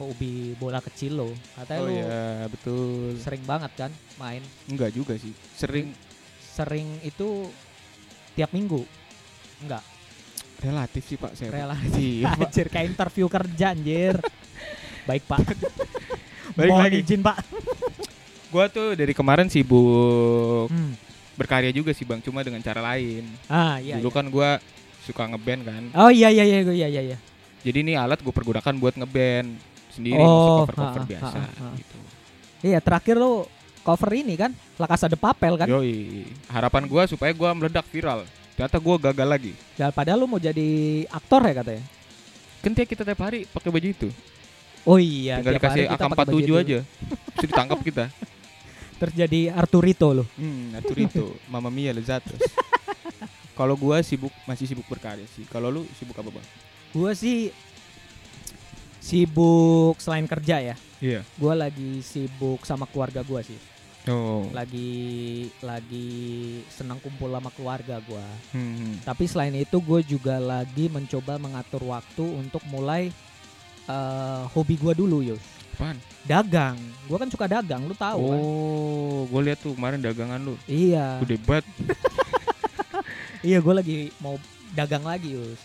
hobi 0.00 0.56
bola 0.58 0.80
kecil 0.80 1.22
lo. 1.22 1.30
Katanya 1.54 1.80
Oh 1.80 1.86
lu 1.86 1.92
iya, 1.94 2.48
betul. 2.48 3.14
sering 3.20 3.44
banget 3.44 3.72
kan 3.76 3.90
main. 4.18 4.42
Enggak 4.66 4.90
juga 4.96 5.14
sih. 5.20 5.30
Sering 5.54 5.92
Sering 6.52 7.00
itu 7.00 7.48
tiap 8.36 8.52
minggu. 8.52 8.84
Enggak, 9.64 9.80
relatif 10.62 11.02
sih 11.04 11.18
Pak 11.18 11.32
saya. 11.34 11.50
Relatif. 11.52 11.92
Iya, 11.98 12.30
Pak. 12.30 12.46
Anjir 12.46 12.66
kayak 12.68 12.86
interview 12.88 13.26
kerja 13.26 13.66
anjir. 13.70 14.14
Baik 15.08 15.24
Pak. 15.26 15.40
Balik 16.54 16.70
Mohon 16.70 16.84
lagi. 16.86 16.98
izin 17.02 17.20
Pak. 17.20 17.36
Gua 18.48 18.64
tuh 18.68 18.94
dari 18.94 19.12
kemarin 19.12 19.48
sibuk 19.48 20.68
Hmm. 20.68 20.94
berkarya 21.34 21.72
juga 21.72 21.90
sih 21.90 22.04
Bang, 22.04 22.20
cuma 22.20 22.44
dengan 22.44 22.60
cara 22.60 22.78
lain. 22.84 23.24
Ah 23.48 23.80
iya. 23.80 23.98
Dulu 23.98 24.08
iya. 24.08 24.16
kan 24.16 24.26
gua 24.28 24.48
suka 25.02 25.26
ngeband 25.26 25.62
kan. 25.64 25.82
Oh 25.96 26.08
iya 26.08 26.28
iya 26.28 26.44
iya 26.44 26.60
iya 26.62 26.88
iya 26.88 27.02
iya. 27.12 27.18
Jadi 27.62 27.78
ini 27.80 27.94
alat 27.94 28.18
gue 28.18 28.30
pergunakan 28.30 28.74
buat 28.74 28.94
ngeband 28.94 29.54
sendiri, 29.88 30.18
Oh, 30.18 30.66
cover 30.66 30.74
cover 30.74 30.98
ha, 30.98 31.04
ha, 31.06 31.10
biasa 31.10 31.38
ha, 31.38 31.46
ha. 31.46 31.68
gitu. 31.78 31.96
Iya 32.62 32.78
terakhir 32.78 33.14
lu 33.16 33.46
cover 33.82 34.10
ini 34.12 34.34
kan 34.34 34.50
La 34.76 34.86
Casa 34.86 35.06
de 35.06 35.14
Papel 35.14 35.54
kan. 35.54 35.66
Yoi, 35.66 36.26
harapan 36.46 36.86
gua 36.86 37.06
supaya 37.06 37.30
gua 37.32 37.50
meledak 37.50 37.86
viral. 37.88 38.22
Ternyata 38.56 38.76
gua 38.78 38.96
gagal 39.00 39.28
lagi. 39.28 39.52
Ya, 39.80 39.88
padahal 39.88 40.22
lu 40.22 40.28
mau 40.28 40.40
jadi 40.40 40.68
aktor 41.08 41.40
ya 41.48 41.54
katanya. 41.64 41.84
Kan 42.62 42.70
tiap 42.76 42.88
kita 42.88 43.02
tiap 43.02 43.20
hari 43.24 43.48
pakai 43.48 43.70
baju 43.72 43.88
itu. 43.90 44.08
Oh 44.82 44.98
iya. 44.98 45.38
Tinggal 45.38 45.58
dikasih 45.58 45.82
kita 45.90 46.04
pakai 46.10 46.26
baju 46.26 46.38
AK47 46.38 46.46
itu. 46.46 46.52
aja. 46.58 46.78
Terus 47.38 47.48
ditangkap 47.50 47.78
kita. 47.82 48.04
Terus 49.02 49.14
jadi 49.18 49.40
Arturito 49.50 50.08
lo. 50.14 50.24
Hmm, 50.38 50.78
Arturito, 50.78 51.34
Mama 51.50 51.74
Mia 51.74 51.90
Lezatos. 51.90 52.38
Kalau 53.58 53.74
gua 53.74 53.98
sibuk 54.00 54.30
masih 54.46 54.70
sibuk 54.70 54.86
berkarya 54.86 55.26
sih. 55.34 55.42
Kalau 55.50 55.74
lu 55.74 55.82
sibuk 55.98 56.14
apa, 56.14 56.30
Bang? 56.30 56.46
Gua 56.94 57.10
sih 57.18 57.50
sibuk 59.02 59.98
selain 59.98 60.26
kerja 60.30 60.62
ya. 60.62 60.74
Iya. 61.02 61.26
Gua 61.34 61.58
lagi 61.58 61.98
sibuk 62.06 62.62
sama 62.62 62.86
keluarga 62.86 63.26
gua 63.26 63.42
sih. 63.42 63.58
Oh. 64.10 64.50
Lagi 64.50 65.46
lagi 65.62 66.10
senang 66.66 66.98
kumpul 66.98 67.30
sama 67.30 67.50
keluarga 67.54 68.02
gua. 68.02 68.26
Hmm, 68.50 68.74
hmm. 68.74 68.94
Tapi 69.06 69.24
selain 69.30 69.54
itu 69.54 69.78
gue 69.78 70.00
juga 70.02 70.42
lagi 70.42 70.90
mencoba 70.90 71.38
mengatur 71.38 71.86
waktu 71.86 72.24
untuk 72.26 72.62
mulai 72.66 73.14
eh, 73.86 74.42
hobi 74.50 74.74
gua 74.74 74.90
dulu 74.94 75.22
Yus. 75.22 75.42
Apaan? 75.78 75.96
Dagang. 76.26 76.78
Gua 77.06 77.16
kan 77.22 77.30
suka 77.30 77.46
dagang, 77.46 77.86
lu 77.86 77.94
tahu 77.94 78.22
kan? 78.26 78.38
Oh, 78.42 79.20
gua 79.30 79.40
lihat 79.46 79.58
tuh 79.62 79.74
kemarin 79.78 80.02
dagangan 80.02 80.42
lu. 80.42 80.54
Iya. 80.66 81.22
Gede 81.22 81.36
banget. 81.42 81.66
Iya, 83.42 83.58
gue 83.58 83.74
lagi 83.74 83.98
mau 84.22 84.38
dagang 84.70 85.02
lagi, 85.02 85.34
Yus. 85.34 85.58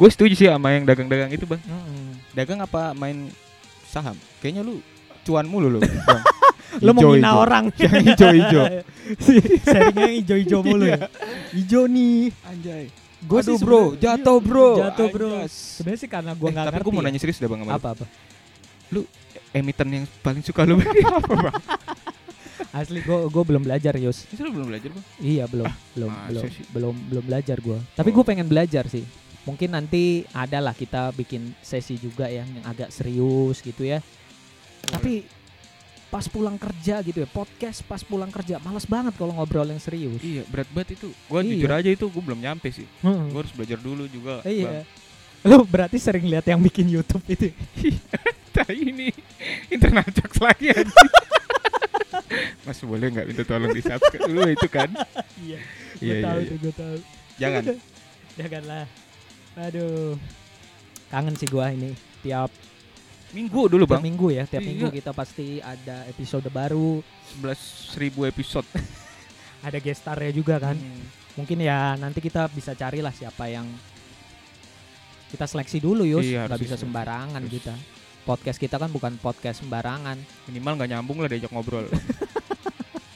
Gue 0.00 0.08
setuju 0.08 0.32
sih 0.32 0.48
sama 0.48 0.72
yang 0.72 0.88
dagang-dagang 0.88 1.28
itu, 1.28 1.44
Bang. 1.44 1.60
Mm-mm. 1.60 2.16
Dagang 2.32 2.64
apa 2.64 2.96
main 2.96 3.28
saham? 3.84 4.16
Kayaknya 4.40 4.64
lu 4.64 4.80
cuan 5.28 5.44
mulu 5.44 5.76
lu, 5.76 5.80
Lu 6.80 6.90
mau 6.92 7.12
ijo. 7.12 7.32
orang. 7.34 7.64
Yang 7.80 7.94
hijau-hijau. 8.06 8.64
Sharingnya 9.64 10.04
yang 10.04 10.16
hijau-hijau 10.20 10.60
mulu 10.60 10.84
ya. 10.84 10.98
Hijau 11.50 11.84
nih. 11.84 12.28
Anjay. 12.42 12.84
Gua 13.20 13.40
Aduh 13.40 13.50
sih 13.50 13.56
bro, 13.58 13.82
jatuh 13.94 14.38
iya, 14.38 14.46
bro. 14.46 14.68
Jatuh 14.78 15.06
bro. 15.08 15.30
Sebenarnya 15.46 15.98
sih 15.98 16.06
karena 16.06 16.32
gue 16.32 16.44
Eh, 16.44 16.52
nggak 16.52 16.64
tapi 16.64 16.72
ngerti. 16.72 16.84
gue 16.84 16.92
mau 16.92 17.02
ya. 17.02 17.06
nanya 17.06 17.18
serius 17.18 17.38
dah 17.38 17.48
bang 17.48 17.60
sama 17.60 17.66
lu. 17.66 17.76
apa 17.76 17.88
apa? 17.92 18.04
Emiten 19.50 19.88
yang 19.90 20.04
paling 20.20 20.42
suka 20.42 20.62
lu 20.62 20.76
apa 20.76 21.32
bang? 21.42 21.54
Asli 22.70 23.00
gue 23.00 23.18
gue 23.26 23.42
belum 23.44 23.62
belajar 23.64 23.96
Yus. 23.96 24.28
Itu 24.28 24.44
lu 24.44 24.52
belum 24.52 24.68
belajar 24.68 24.90
bang? 24.92 25.04
Iya 25.18 25.44
belum 25.46 25.66
belum 25.94 26.10
masa 26.10 26.28
belum 26.28 26.44
sih? 26.46 26.64
belum 26.70 26.94
belum 27.08 27.24
belajar 27.24 27.56
gue. 27.58 27.78
Tapi 27.92 28.08
Oh. 28.08 28.14
gue 28.14 28.24
pengen 28.24 28.46
belajar 28.46 28.84
sih. 28.86 29.04
Mungkin 29.42 29.72
nanti 29.72 30.02
ada 30.30 30.60
lah 30.60 30.72
kita 30.72 31.10
bikin 31.10 31.56
sesi 31.58 31.96
juga 31.96 32.28
ya 32.28 32.44
yang 32.44 32.62
agak 32.62 32.92
serius 32.92 33.58
gitu 33.58 33.82
ya. 33.82 34.04
Tapi 34.84 35.24
pas 36.08 36.24
pulang 36.24 36.56
kerja 36.56 37.04
gitu 37.04 37.20
ya 37.20 37.28
podcast 37.28 37.84
pas 37.84 38.00
pulang 38.00 38.32
kerja 38.32 38.56
malas 38.64 38.88
banget 38.88 39.12
kalau 39.16 39.36
ngobrol 39.36 39.68
yang 39.68 39.80
serius. 39.80 40.16
Iya 40.24 40.42
berat 40.48 40.68
banget 40.72 40.96
itu. 40.96 41.12
Gue 41.28 41.40
Iya. 41.44 41.50
jujur 41.52 41.70
aja 41.72 41.90
itu 41.92 42.04
gue 42.08 42.22
belum 42.24 42.40
nyampe 42.40 42.68
sih. 42.72 42.88
Hmm. 43.04 43.28
Gue 43.28 43.44
harus 43.44 43.52
belajar 43.52 43.78
dulu 43.78 44.08
juga. 44.08 44.40
Iya. 44.48 44.88
Lu 45.44 45.62
berarti 45.68 46.00
sering 46.00 46.24
lihat 46.24 46.48
yang 46.48 46.58
bikin 46.64 46.88
YouTube 46.88 47.22
itu. 47.28 47.52
Bang. 48.58 48.74
ini 48.74 49.14
internal 49.70 50.02
jokes 50.10 50.42
lagi. 50.42 50.74
Mas 52.66 52.82
boleh 52.82 53.06
nggak 53.14 53.26
minta 53.30 53.44
tolong 53.46 53.70
di 53.70 53.80
subscribe 53.80 54.26
dulu 54.26 54.50
itu 54.50 54.68
kan? 54.68 54.90
Iya. 55.38 55.58
Iya 56.02 56.14
iya. 56.18 56.24
tahu 56.26 56.38
iya. 56.38 56.48
tuh, 56.50 56.56
gue 56.58 56.72
tahu. 56.74 56.96
Jangan. 57.38 57.62
Janganlah. 58.38 58.86
Aduh. 59.58 60.14
Kangen 61.08 61.34
sih 61.38 61.48
gua 61.48 61.72
ini. 61.72 61.96
Tiap, 62.20 62.50
Minggu 63.30 63.68
dulu 63.68 63.84
tiap 63.84 63.92
bang. 63.94 64.02
minggu 64.04 64.26
ya, 64.30 64.44
tiap 64.44 64.60
Iya. 64.60 64.68
minggu 64.68 64.86
kita 64.90 65.10
pasti 65.12 65.60
ada 65.60 66.06
episode 66.06 66.48
baru, 66.48 67.04
11 67.36 67.60
ribu 67.96 68.24
episode. 68.24 68.64
ada 69.66 69.78
guest 69.78 70.00
starnya 70.00 70.30
juga 70.30 70.56
kan. 70.58 70.74
Hmm. 70.74 71.04
Mungkin 71.34 71.58
ya 71.58 71.94
nanti 71.94 72.18
kita 72.18 72.48
bisa 72.48 72.72
carilah 72.72 73.12
siapa 73.12 73.46
yang 73.46 73.68
kita 75.28 75.44
seleksi 75.44 75.78
dulu 75.78 76.02
Yus, 76.02 76.24
Iya, 76.24 76.48
nggak 76.48 76.56
bisa 76.58 76.74
sembarangan 76.74 77.36
Harus. 77.38 77.52
kita. 77.52 77.74
Podcast 78.24 78.56
kita 78.56 78.76
kan 78.76 78.88
bukan 78.88 79.16
podcast 79.16 79.60
sembarangan. 79.60 80.16
Minimal 80.46 80.72
nggak 80.74 80.90
nyambung 80.90 81.20
lah 81.20 81.28
diajak 81.28 81.48
ngobrol. 81.48 81.84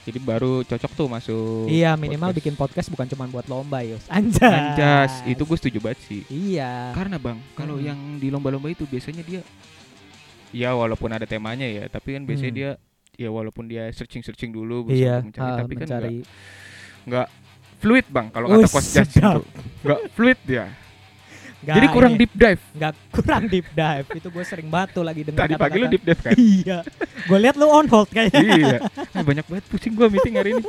Jadi 0.02 0.18
baru 0.18 0.60
cocok 0.60 0.92
tuh 0.92 1.06
masuk. 1.06 1.70
iya, 1.70 1.94
minimal 1.94 2.28
podcast. 2.28 2.38
bikin 2.38 2.54
podcast 2.54 2.88
bukan 2.90 3.06
cuma 3.06 3.24
buat 3.24 3.46
lomba 3.46 3.80
Yus. 3.80 4.02
Anjas. 4.08 4.42
Anjas, 4.42 5.12
itu 5.24 5.40
gue 5.40 5.56
setuju 5.56 5.78
banget 5.80 6.00
sih. 6.04 6.20
Iya. 6.26 6.90
Karena 6.90 7.16
bang, 7.16 7.38
kalau 7.54 7.78
Hmm. 7.78 7.86
yang 7.86 7.98
di 8.18 8.26
lomba-lomba 8.26 8.66
itu 8.66 8.82
biasanya 8.82 9.22
dia, 9.22 9.46
ya 10.52 10.70
walaupun 10.72 11.08
ada 11.08 11.24
temanya 11.24 11.64
ya, 11.64 11.84
tapi 11.88 12.14
kan 12.14 12.22
biasanya 12.22 12.48
Hmm. 12.48 12.60
dia, 12.60 12.70
ya 13.14 13.28
walaupun 13.28 13.64
dia 13.66 13.88
searching-searching 13.90 14.50
dulu, 14.50 14.86
berusaha 14.86 15.00
Iya, 15.00 15.16
mencari, 15.20 15.48
ah, 15.48 15.56
tapi 15.58 15.72
kan 15.74 15.80
mencari. 15.82 16.16
nggak 16.20 16.26
nggak 17.02 17.26
fluid 17.78 18.06
bang. 18.06 18.26
Kalau 18.28 18.46
kata 18.46 18.68
coach 18.68 18.88
Justin 18.88 19.22
tuh, 19.34 19.46
nggak 19.82 20.00
fluid 20.12 20.38
dia. 20.44 20.64
Nggak 21.62 21.76
Jadi 21.78 21.86
kurang 21.88 22.12
ini, 22.12 22.20
deep 22.20 22.32
dive. 22.34 22.62
nggak 22.74 22.92
kurang 23.10 23.42
deep 23.46 23.66
dive. 23.70 24.06
itu 24.12 24.28
gue 24.28 24.44
sering 24.44 24.66
batu 24.66 25.00
lagi 25.00 25.22
dengar 25.22 25.46
Tadi 25.46 25.54
pagi 25.54 25.76
lu 25.78 25.86
deep 25.86 26.02
dive 26.02 26.20
kan? 26.20 26.32
Iya. 26.34 26.78
gue 27.22 27.38
lihat 27.38 27.54
lu 27.54 27.66
on 27.66 27.86
hold 27.86 28.10
kayaknya. 28.10 28.42
iya. 28.52 28.78
Ah, 29.10 29.22
banyak 29.22 29.46
banget 29.46 29.64
pusing 29.66 29.94
gua 29.94 30.06
meeting 30.06 30.34
hari 30.34 30.52
ini. 30.52 30.62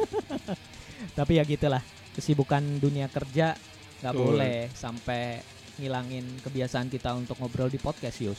Tapi 1.12 1.38
ya 1.38 1.44
gitulah. 1.44 1.82
Kesibukan 2.14 2.62
dunia 2.78 3.10
kerja 3.10 3.58
nggak 4.00 4.14
boleh 4.14 4.70
sampai 4.70 5.42
ngilangin 5.76 6.22
kebiasaan 6.40 6.86
kita 6.88 7.10
untuk 7.12 7.42
ngobrol 7.42 7.68
di 7.68 7.78
podcast 7.78 8.22
Yus. 8.22 8.38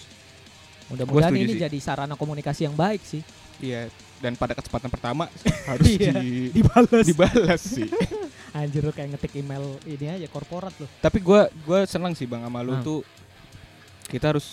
Mudah-mudahan 0.86 1.32
ini 1.32 1.52
sih. 1.52 1.60
jadi 1.60 1.78
sarana 1.78 2.14
komunikasi 2.14 2.64
yang 2.64 2.74
baik 2.74 3.00
sih. 3.00 3.22
Iya. 3.58 3.88
Dan 4.18 4.34
pada 4.34 4.52
kesempatan 4.52 4.88
pertama 4.88 5.28
harus 5.70 5.86
Iya. 5.86 6.16
di 6.18 6.48
Dibalas. 6.50 7.04
dibalas 7.04 7.60
sih. 7.62 7.88
Anjir 8.54 8.80
lu 8.80 8.90
kayak 8.90 9.12
ngetik 9.12 9.34
email 9.36 9.64
ini 9.82 10.06
aja 10.06 10.26
korporat 10.26 10.70
lu. 10.76 10.86
Tapi 10.98 11.18
gua 11.18 11.46
gua 11.62 11.82
senang 11.84 12.12
sih 12.12 12.24
bang 12.24 12.40
sama 12.40 12.60
lu 12.60 12.72
Hmm. 12.72 12.82
tuh 12.82 13.00
kita 14.06 14.30
harus 14.30 14.46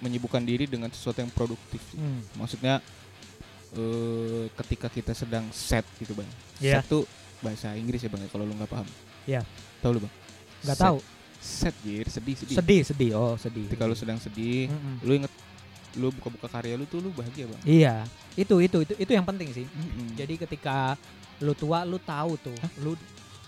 menyibukkan 0.00 0.40
diri 0.40 0.64
dengan 0.64 0.88
sesuatu 0.88 1.18
yang 1.18 1.30
produktif. 1.30 1.78
Hmm. 1.92 2.24
Maksudnya 2.34 2.80
eh 3.70 4.46
ketika 4.56 4.88
kita 4.88 5.12
sedang 5.12 5.46
set 5.50 5.86
gitu 5.96 6.12
bang. 6.12 6.26
Iya. 6.58 6.82
Set 6.82 6.90
tuh 6.90 7.04
bahasa 7.38 7.72
Inggris 7.72 8.00
ya 8.00 8.08
bang 8.08 8.20
ya, 8.20 8.28
kalau 8.28 8.42
lu 8.42 8.52
nggak 8.52 8.68
paham. 8.68 8.88
Iya. 9.24 9.46
Tahu 9.78 9.90
lu 9.92 10.00
bang? 10.02 10.12
Nggak 10.62 10.78
tahu. 10.80 10.98
Set 11.38 11.72
jir 11.80 12.04
sedih 12.04 12.34
sedih. 12.34 12.56
Sedih, 12.56 12.80
sedih. 12.82 13.10
Oh, 13.14 13.32
sedih. 13.34 13.64
Ketika 13.64 13.86
lu 13.86 13.94
sedang 13.94 14.18
sedih, 14.18 14.68
Mm-mm. 14.68 14.96
lu 15.00 15.12
inget 15.14 15.32
lu 15.98 16.12
buka-buka 16.12 16.46
karya 16.46 16.78
lu 16.78 16.86
tuh 16.86 17.02
lu 17.02 17.10
bahagia 17.10 17.50
bang. 17.50 17.62
Iya. 17.64 17.94
Itu 18.34 18.62
itu 18.62 18.84
itu 18.84 18.94
itu 18.94 19.10
yang 19.10 19.26
penting 19.26 19.50
sih. 19.50 19.66
Mm-mm. 19.66 20.14
Jadi 20.14 20.34
ketika 20.38 20.94
lu 21.40 21.50
tua 21.52 21.82
lu 21.82 21.98
tahu 21.98 22.38
tuh. 22.38 22.54
Lu 22.78 22.94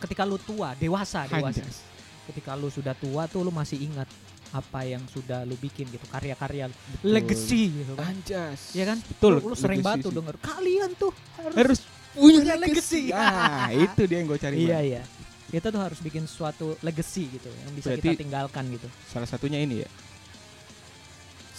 ketika 0.02 0.26
lu 0.26 0.34
tua, 0.36 0.74
dewasa, 0.74 1.30
dewasa. 1.30 1.62
Anjas. 1.62 1.86
Ketika 2.26 2.58
lu 2.58 2.66
sudah 2.66 2.94
tua 2.98 3.30
tuh 3.30 3.46
lu 3.46 3.54
masih 3.54 3.78
ingat 3.78 4.10
apa 4.52 4.84
yang 4.84 5.00
sudah 5.08 5.46
lu 5.46 5.54
bikin 5.56 5.86
gitu, 5.88 6.02
karya-karya. 6.10 6.68
Betul. 6.68 7.08
legacy 7.08 7.62
gitu 7.72 7.92
kan. 7.94 8.10
Anjas. 8.10 8.60
Iya 8.74 8.84
kan? 8.90 8.98
Betul. 8.98 9.32
Lu, 9.38 9.52
lu 9.52 9.56
sering 9.56 9.80
batu 9.80 10.10
sih. 10.10 10.16
denger 10.18 10.36
kalian 10.42 10.90
tuh 10.98 11.12
harus, 11.38 11.54
harus 11.54 11.80
punya 12.12 12.54
legacy. 12.58 13.08
legacy. 13.08 13.14
Ah, 13.16 13.70
itu 13.70 14.02
dia 14.04 14.16
yang 14.20 14.26
gue 14.28 14.36
cari. 14.36 14.56
Iya 14.66 14.78
iya. 14.82 15.02
Kita 15.48 15.68
tuh 15.68 15.80
harus 15.84 16.00
bikin 16.00 16.24
suatu 16.24 16.76
legacy 16.80 17.28
gitu 17.28 17.48
yang 17.48 17.70
bisa 17.76 17.92
Berarti- 17.92 18.08
kita 18.08 18.20
tinggalkan 18.24 18.64
gitu. 18.72 18.88
Salah 19.06 19.28
satunya 19.28 19.60
ini 19.60 19.84
ya. 19.84 19.88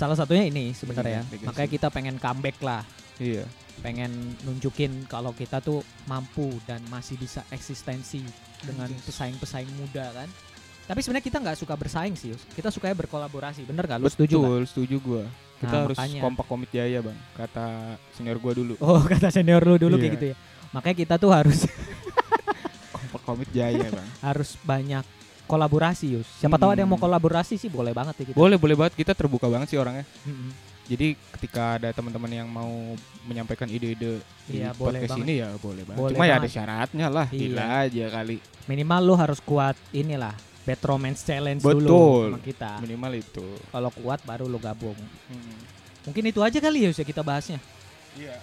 Salah 0.04 0.18
satunya 0.18 0.44
ini 0.44 0.76
sebenarnya. 0.76 1.24
Legacy. 1.26 1.48
Makanya 1.48 1.70
kita 1.72 1.88
pengen 1.88 2.16
comeback 2.18 2.60
lah, 2.60 2.84
Iya. 3.18 3.48
pengen 3.80 4.12
nunjukin 4.44 5.08
kalau 5.08 5.32
kita 5.32 5.58
tuh 5.58 5.80
mampu 6.04 6.52
dan 6.64 6.84
masih 6.88 7.16
bisa 7.16 7.40
eksistensi 7.48 8.20
dengan 8.60 8.92
pesaing-pesaing 9.00 9.72
muda 9.74 10.12
kan. 10.14 10.28
Tapi 10.84 11.00
sebenarnya 11.00 11.24
kita 11.24 11.38
nggak 11.40 11.56
suka 11.56 11.74
bersaing 11.74 12.12
sih, 12.14 12.36
kita 12.52 12.68
sukanya 12.68 13.00
berkolaborasi. 13.00 13.64
Bener 13.64 13.88
gak? 13.88 13.98
Lu 13.98 14.12
setuju 14.12 14.36
nggak? 14.36 14.44
Betul, 14.44 14.64
setuju 14.68 14.96
gua. 15.00 15.24
Kita 15.56 15.72
Nah, 15.72 15.82
harus 15.82 15.96
makanya. 15.96 16.20
kompak 16.20 16.46
komit 16.46 16.70
jaya, 16.70 17.00
Bang. 17.00 17.20
Kata 17.34 17.66
senior 18.12 18.38
gua 18.38 18.52
dulu. 18.52 18.74
Oh 18.78 19.00
kata 19.08 19.32
senior 19.32 19.64
lu 19.64 19.80
dulu 19.80 19.96
kayak 19.96 20.04
Iya. 20.06 20.16
gitu 20.20 20.26
ya. 20.28 20.36
Makanya 20.70 20.96
kita 21.00 21.16
tuh 21.16 21.32
harus 21.32 21.60
Kompak 22.92 23.22
komit 23.24 23.50
jaya, 23.50 23.88
Bang. 23.88 24.08
harus 24.28 24.60
banyak 24.60 25.06
kolaborasi 25.46 26.06
Yus. 26.12 26.28
Siapa 26.38 26.56
tahu 26.56 26.72
ada 26.72 26.82
yang 26.82 26.88
mau 26.88 26.96
Hmm. 26.96 27.06
kolaborasi 27.06 27.56
sih 27.56 27.68
boleh 27.68 27.92
banget 27.92 28.16
ya 28.16 28.26
kita. 28.28 28.36
boleh, 28.36 28.56
boleh 28.56 28.76
banget. 28.76 28.94
Kita 28.96 29.12
terbuka 29.12 29.46
banget 29.46 29.68
sih 29.68 29.78
orangnya. 29.78 30.04
Mm-mm. 30.24 30.52
Jadi 30.84 31.16
ketika 31.32 31.78
ada 31.78 31.90
teman-teman 31.90 32.28
yang 32.30 32.44
mau 32.46 32.68
menyampaikan 33.24 33.68
ide-ide 33.68 34.20
di 34.44 34.60
Iya, 34.60 34.72
boleh 34.74 35.00
podcast 35.00 35.16
banget. 35.16 35.26
ini 35.26 35.34
ya 35.40 35.50
boleh 35.56 35.84
banget. 35.86 36.00
Boleh 36.02 36.14
Cuma 36.14 36.26
ya 36.26 36.32
ada 36.32 36.40
banget. 36.42 36.52
syaratnya 36.52 37.08
lah. 37.08 37.28
Iya. 37.30 37.40
Gila 37.40 37.66
aja 37.82 38.06
kali. 38.12 38.38
Minimal 38.66 39.02
lu 39.02 39.16
harus 39.16 39.40
kuat 39.40 39.76
inilah 39.92 40.36
Bad 40.64 40.82
Romance 40.82 41.24
Challenge 41.24 41.60
dulu 41.60 41.80
Betul. 41.82 42.24
sama 42.30 42.40
kita. 42.42 42.72
Minimal 42.80 43.12
itu. 43.18 43.48
Kalau 43.70 43.92
kuat 43.94 44.20
baru 44.24 44.44
lu 44.46 44.58
gabung. 44.58 44.96
Hmm. 45.28 45.60
Mungkin 46.04 46.24
itu 46.26 46.40
aja 46.40 46.58
kali 46.58 46.84
ya 46.84 46.88
Yus 46.88 46.98
ya 46.98 47.06
kita 47.06 47.20
bahasnya. 47.22 47.64
Iya, 48.14 48.36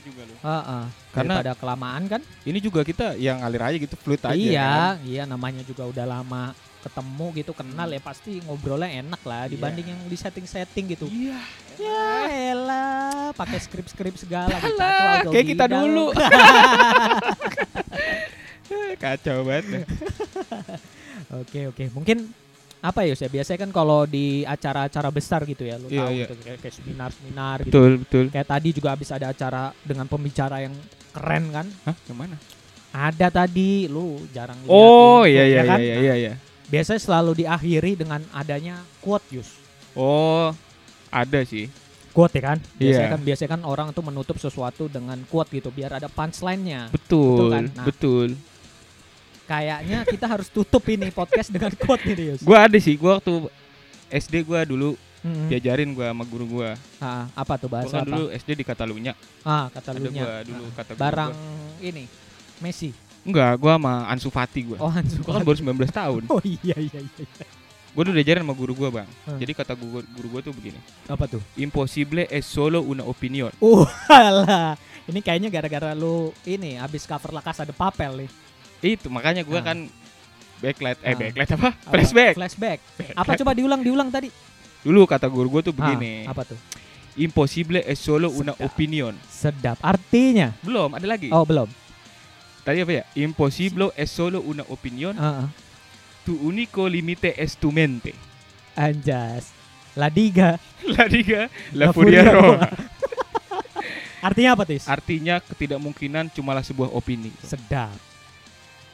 juga 0.00 0.22
lu. 0.24 0.34
Heeh. 0.38 0.82
Karena- 1.10 1.34
Daripada 1.38 1.52
kelamaan 1.54 2.02
kan? 2.06 2.20
Ini 2.42 2.58
juga 2.58 2.80
kita 2.82 3.14
yang 3.14 3.40
ngalir 3.40 3.62
aja 3.64 3.76
gitu, 3.78 3.94
fluid 3.96 4.20
aja 4.20 4.34
iya, 4.34 4.62
kan. 4.62 4.94
iya 5.02 5.22
namanya 5.24 5.62
juga 5.62 5.84
udah 5.84 6.06
lama 6.06 6.54
ketemu 6.80 7.26
gitu 7.36 7.52
kenal 7.52 7.86
ya 7.86 8.00
pasti 8.00 8.40
ngobrolnya 8.40 8.88
enak 9.04 9.20
lah 9.20 9.44
Iya. 9.44 9.52
dibanding 9.52 9.86
yang 9.92 10.00
di 10.08 10.16
setting-setting 10.16 10.84
gitu. 10.90 11.06
Iya. 11.06 11.38
Ya 11.76 12.08
elah, 12.52 13.32
pakai 13.32 13.56
skrip-skrip 13.56 14.12
segala 14.16 14.52
gitu. 14.56 14.80
Kayak 15.28 15.46
kita 15.48 15.64
dulu. 15.66 16.12
Kacau 19.02 19.44
banget. 19.44 19.84
Oke 21.30 21.68
oke, 21.68 21.84
mungkin 21.92 22.32
apa 22.80 23.04
ya? 23.04 23.12
Biasanya 23.12 23.58
kan 23.64 23.70
kalau 23.70 24.08
di 24.08 24.42
acara-acara 24.42 25.08
besar 25.12 25.44
gitu 25.44 25.62
ya, 25.62 25.76
lu 25.76 25.86
Iya, 25.86 26.00
tahu 26.00 26.12
iya. 26.16 26.24
gitu 26.26 26.34
kayak, 26.40 26.58
kayak 26.64 26.74
seminar-seminar 26.80 27.56
gitu. 27.60 27.68
Betul, 27.70 27.90
betul. 28.00 28.24
Kayak 28.32 28.48
tadi 28.48 28.68
juga 28.72 28.88
habis 28.92 29.08
ada 29.12 29.26
acara 29.28 29.62
dengan 29.84 30.06
pembicara 30.08 30.56
yang 30.64 30.74
keren 31.12 31.44
kan? 31.52 31.66
Hah, 31.84 31.96
yang 32.08 32.18
mana? 32.18 32.36
Ada 32.90 33.28
tadi, 33.30 33.86
lu 33.86 34.18
jarang 34.32 34.58
lihat 34.64 34.72
Oh, 34.72 35.22
info, 35.22 35.30
iya 35.30 35.44
ya 35.44 35.46
iya 35.46 35.62
kan? 35.62 35.78
iya 35.78 35.94
Nah, 35.94 36.02
iya 36.02 36.14
iya. 36.16 36.32
Biasanya 36.66 37.00
selalu 37.02 37.30
diakhiri 37.44 37.92
dengan 37.94 38.20
adanya 38.32 38.80
quote 38.98 39.26
Yus. 39.30 39.50
Oh, 39.94 40.50
ada 41.10 41.40
sih. 41.44 41.68
Quote 42.10 42.34
ya 42.38 42.54
kan? 42.54 42.58
Biasanya 42.74 43.06
Iya. 43.06 43.14
kan 43.14 43.20
biasanya 43.22 43.50
kan 43.54 43.62
orang 43.62 43.88
tuh 43.94 44.02
menutup 44.02 44.34
sesuatu 44.34 44.90
dengan 44.90 45.18
quote 45.30 45.50
gitu 45.54 45.70
biar 45.70 46.02
ada 46.02 46.10
punchline-nya. 46.10 46.90
Betul, 46.90 47.50
kan? 47.54 47.64
Nah. 47.70 47.86
betul. 47.86 48.34
Kayaknya 49.50 50.06
kita 50.06 50.26
harus 50.30 50.46
tutup 50.46 50.86
ini 50.86 51.10
podcast 51.10 51.50
dengan 51.50 51.74
quote 51.74 52.06
nih 52.06 52.38
Yus. 52.38 52.40
Gua 52.40 52.70
ada 52.70 52.78
sih, 52.78 52.94
gua 52.94 53.18
waktu 53.18 53.50
SD 54.08 54.46
gua 54.46 54.62
dulu 54.62 54.94
Mm-mm. 55.20 55.50
diajarin 55.50 55.90
gua 55.90 56.14
sama 56.14 56.22
guru 56.22 56.46
gua. 56.48 56.78
Ah, 56.96 57.26
apa 57.34 57.58
tuh 57.58 57.66
Gua 57.66 57.82
bahasa 57.82 57.98
kan 57.98 58.06
apa? 58.06 58.10
dulu 58.14 58.26
SD 58.30 58.50
di 58.54 58.62
Katalunya. 58.62 59.12
Ah, 59.42 59.66
kata 59.68 59.90
Ada 59.90 59.98
lunya. 60.00 60.22
gua 60.22 60.34
dulu 60.46 60.64
Ah, 60.64 60.74
kata 60.78 60.92
barang 60.94 61.30
gua. 61.34 61.82
ini 61.82 62.04
Messi. 62.62 62.94
Enggak, 63.20 63.52
gua 63.58 63.74
sama 63.74 63.92
Ansu 64.06 64.30
Fati 64.30 64.60
gua. 64.62 64.78
Oh, 64.78 64.86
Hansu. 64.88 65.18
Gua 65.20 65.34
kan 65.34 65.42
baru 65.42 65.58
19 65.58 65.90
tahun. 65.90 66.22
Oh 66.30 66.40
iya 66.40 66.76
iya 66.78 67.00
iya. 67.02 67.26
Gua 67.90 68.06
dulu 68.06 68.14
diajarin 68.14 68.46
sama 68.46 68.54
guru 68.54 68.72
gua, 68.72 68.88
Bang. 68.94 69.08
Hmm. 69.26 69.34
Jadi 69.34 69.50
kata 69.50 69.74
guru, 69.74 70.06
guru 70.06 70.28
gua 70.30 70.40
tuh 70.40 70.54
begini. 70.54 70.78
Apa 71.04 71.26
tuh? 71.26 71.42
Impossible 71.58 72.30
es 72.30 72.46
solo 72.46 72.80
una 72.80 73.02
opinion. 73.02 73.50
Uh, 73.58 73.82
alah. 74.08 74.78
Ini 75.04 75.18
kayaknya 75.18 75.50
gara-gara 75.50 75.90
lu 75.90 76.30
ini 76.46 76.78
habis 76.78 77.02
cover 77.02 77.34
La 77.34 77.42
Casa 77.42 77.66
de 77.66 77.74
Papel 77.74 78.24
nih. 78.24 78.30
Itu 78.80 79.06
makanya 79.08 79.44
gua 79.44 79.60
Ah. 79.60 79.72
kan 79.72 79.78
backlight 80.58 80.98
eh 81.00 81.12
Ah. 81.12 81.16
backlight 81.16 81.50
apa? 81.52 81.68
Apa? 81.72 81.88
Flashback. 81.88 82.34
Flashback. 82.36 82.78
Apa 83.12 83.36
coba 83.36 83.52
diulang 83.52 83.80
diulang 83.80 84.08
tadi? 84.08 84.32
Dulu 84.80 85.04
kata 85.04 85.28
guru 85.28 85.48
gua 85.50 85.62
tuh 85.62 85.72
begini. 85.72 86.24
Ah, 86.24 86.32
apa 86.32 86.48
tuh? 86.48 86.58
Impossible 87.14 87.84
es 87.84 87.98
solo 87.98 88.30
una 88.30 88.54
Sedap. 88.54 88.64
opinion. 88.64 89.12
Sedap. 89.26 89.76
Artinya? 89.80 90.56
Belum, 90.62 90.94
ada 90.94 91.04
lagi. 91.04 91.28
Oh, 91.28 91.44
belum. 91.44 91.68
Tadi 92.62 92.80
apa 92.80 92.92
ya? 92.92 93.04
Impossible 93.14 93.92
es 93.92 94.08
solo 94.08 94.40
una 94.40 94.64
opinion. 94.66 95.12
Ah, 95.16 95.44
ah. 95.44 95.46
Tu 96.22 96.36
unico 96.36 96.86
limite 96.86 97.34
es 97.36 97.56
tu 97.56 97.68
mente. 97.68 98.14
Anjas. 98.72 99.52
La 99.92 100.08
Diga. 100.08 100.56
La 100.96 101.04
Liga, 101.04 101.50
La, 101.74 101.90
La 101.90 101.92
Furia 101.92 102.22
Furia 102.22 102.32
Roma. 102.32 102.68
Artinya 104.28 104.52
apa, 104.52 104.64
Tis? 104.64 104.84
Artinya 104.84 105.40
ketidakmungkinan 105.40 106.28
cumalah 106.30 106.60
sebuah 106.60 106.92
opini. 106.92 107.32
Sedap. 107.42 107.92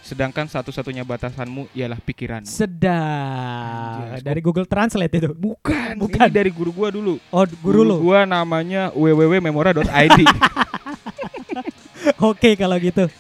Sedangkan 0.07 0.47
satu-satunya 0.47 1.03
batasanmu 1.03 1.67
ialah 1.75 1.99
pikiranmu. 1.99 2.47
Sedap. 2.47 4.07
Anjas. 4.07 4.23
Dari 4.23 4.39
Google 4.39 4.63
Translate 4.63 5.19
itu. 5.19 5.35
Bukan, 5.35 5.99
Bukan. 5.99 6.23
ini 6.23 6.31
dari 6.31 6.55
guru 6.55 6.71
gua 6.71 6.95
dulu. 6.95 7.19
Oh, 7.35 7.43
guru 7.59 7.83
lu. 7.83 7.97
Gua 8.07 8.23
namanya 8.23 8.95
www.memora.id. 8.95 10.23
Oke 12.23 12.55
kalau 12.55 12.79
gitu. 12.79 13.11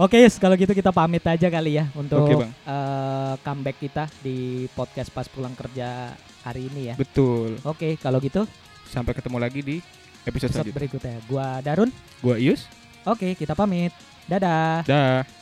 Oke 0.00 0.16
Yus, 0.24 0.40
kalau 0.40 0.56
gitu 0.56 0.72
kita 0.72 0.96
pamit 0.96 1.20
aja 1.28 1.52
kali 1.52 1.76
ya 1.76 1.92
untuk 1.92 2.24
Oke, 2.24 2.32
Bang. 2.40 2.56
eh, 2.56 3.34
comeback 3.44 3.76
kita 3.76 4.08
di 4.24 4.64
podcast 4.72 5.12
pas 5.12 5.28
pulang 5.28 5.52
kerja 5.52 6.16
hari 6.40 6.72
ini 6.72 6.88
ya. 6.88 6.94
Betul. 6.96 7.60
Oke, 7.68 8.00
kalau 8.00 8.16
gitu 8.16 8.48
Sampai 8.88 9.12
ketemu 9.12 9.36
lagi 9.36 9.60
di 9.60 9.76
episode 10.24 10.48
episode 10.48 10.52
selanjutnya. 10.56 10.76
berikutnya. 10.80 11.16
Gua 11.28 11.60
Darun. 11.60 11.92
Gua 12.24 12.40
Ius. 12.40 12.64
Oke, 13.04 13.36
kita 13.36 13.52
pamit. 13.52 13.92
Dadah. 14.24 14.88
Dah. 14.88 15.39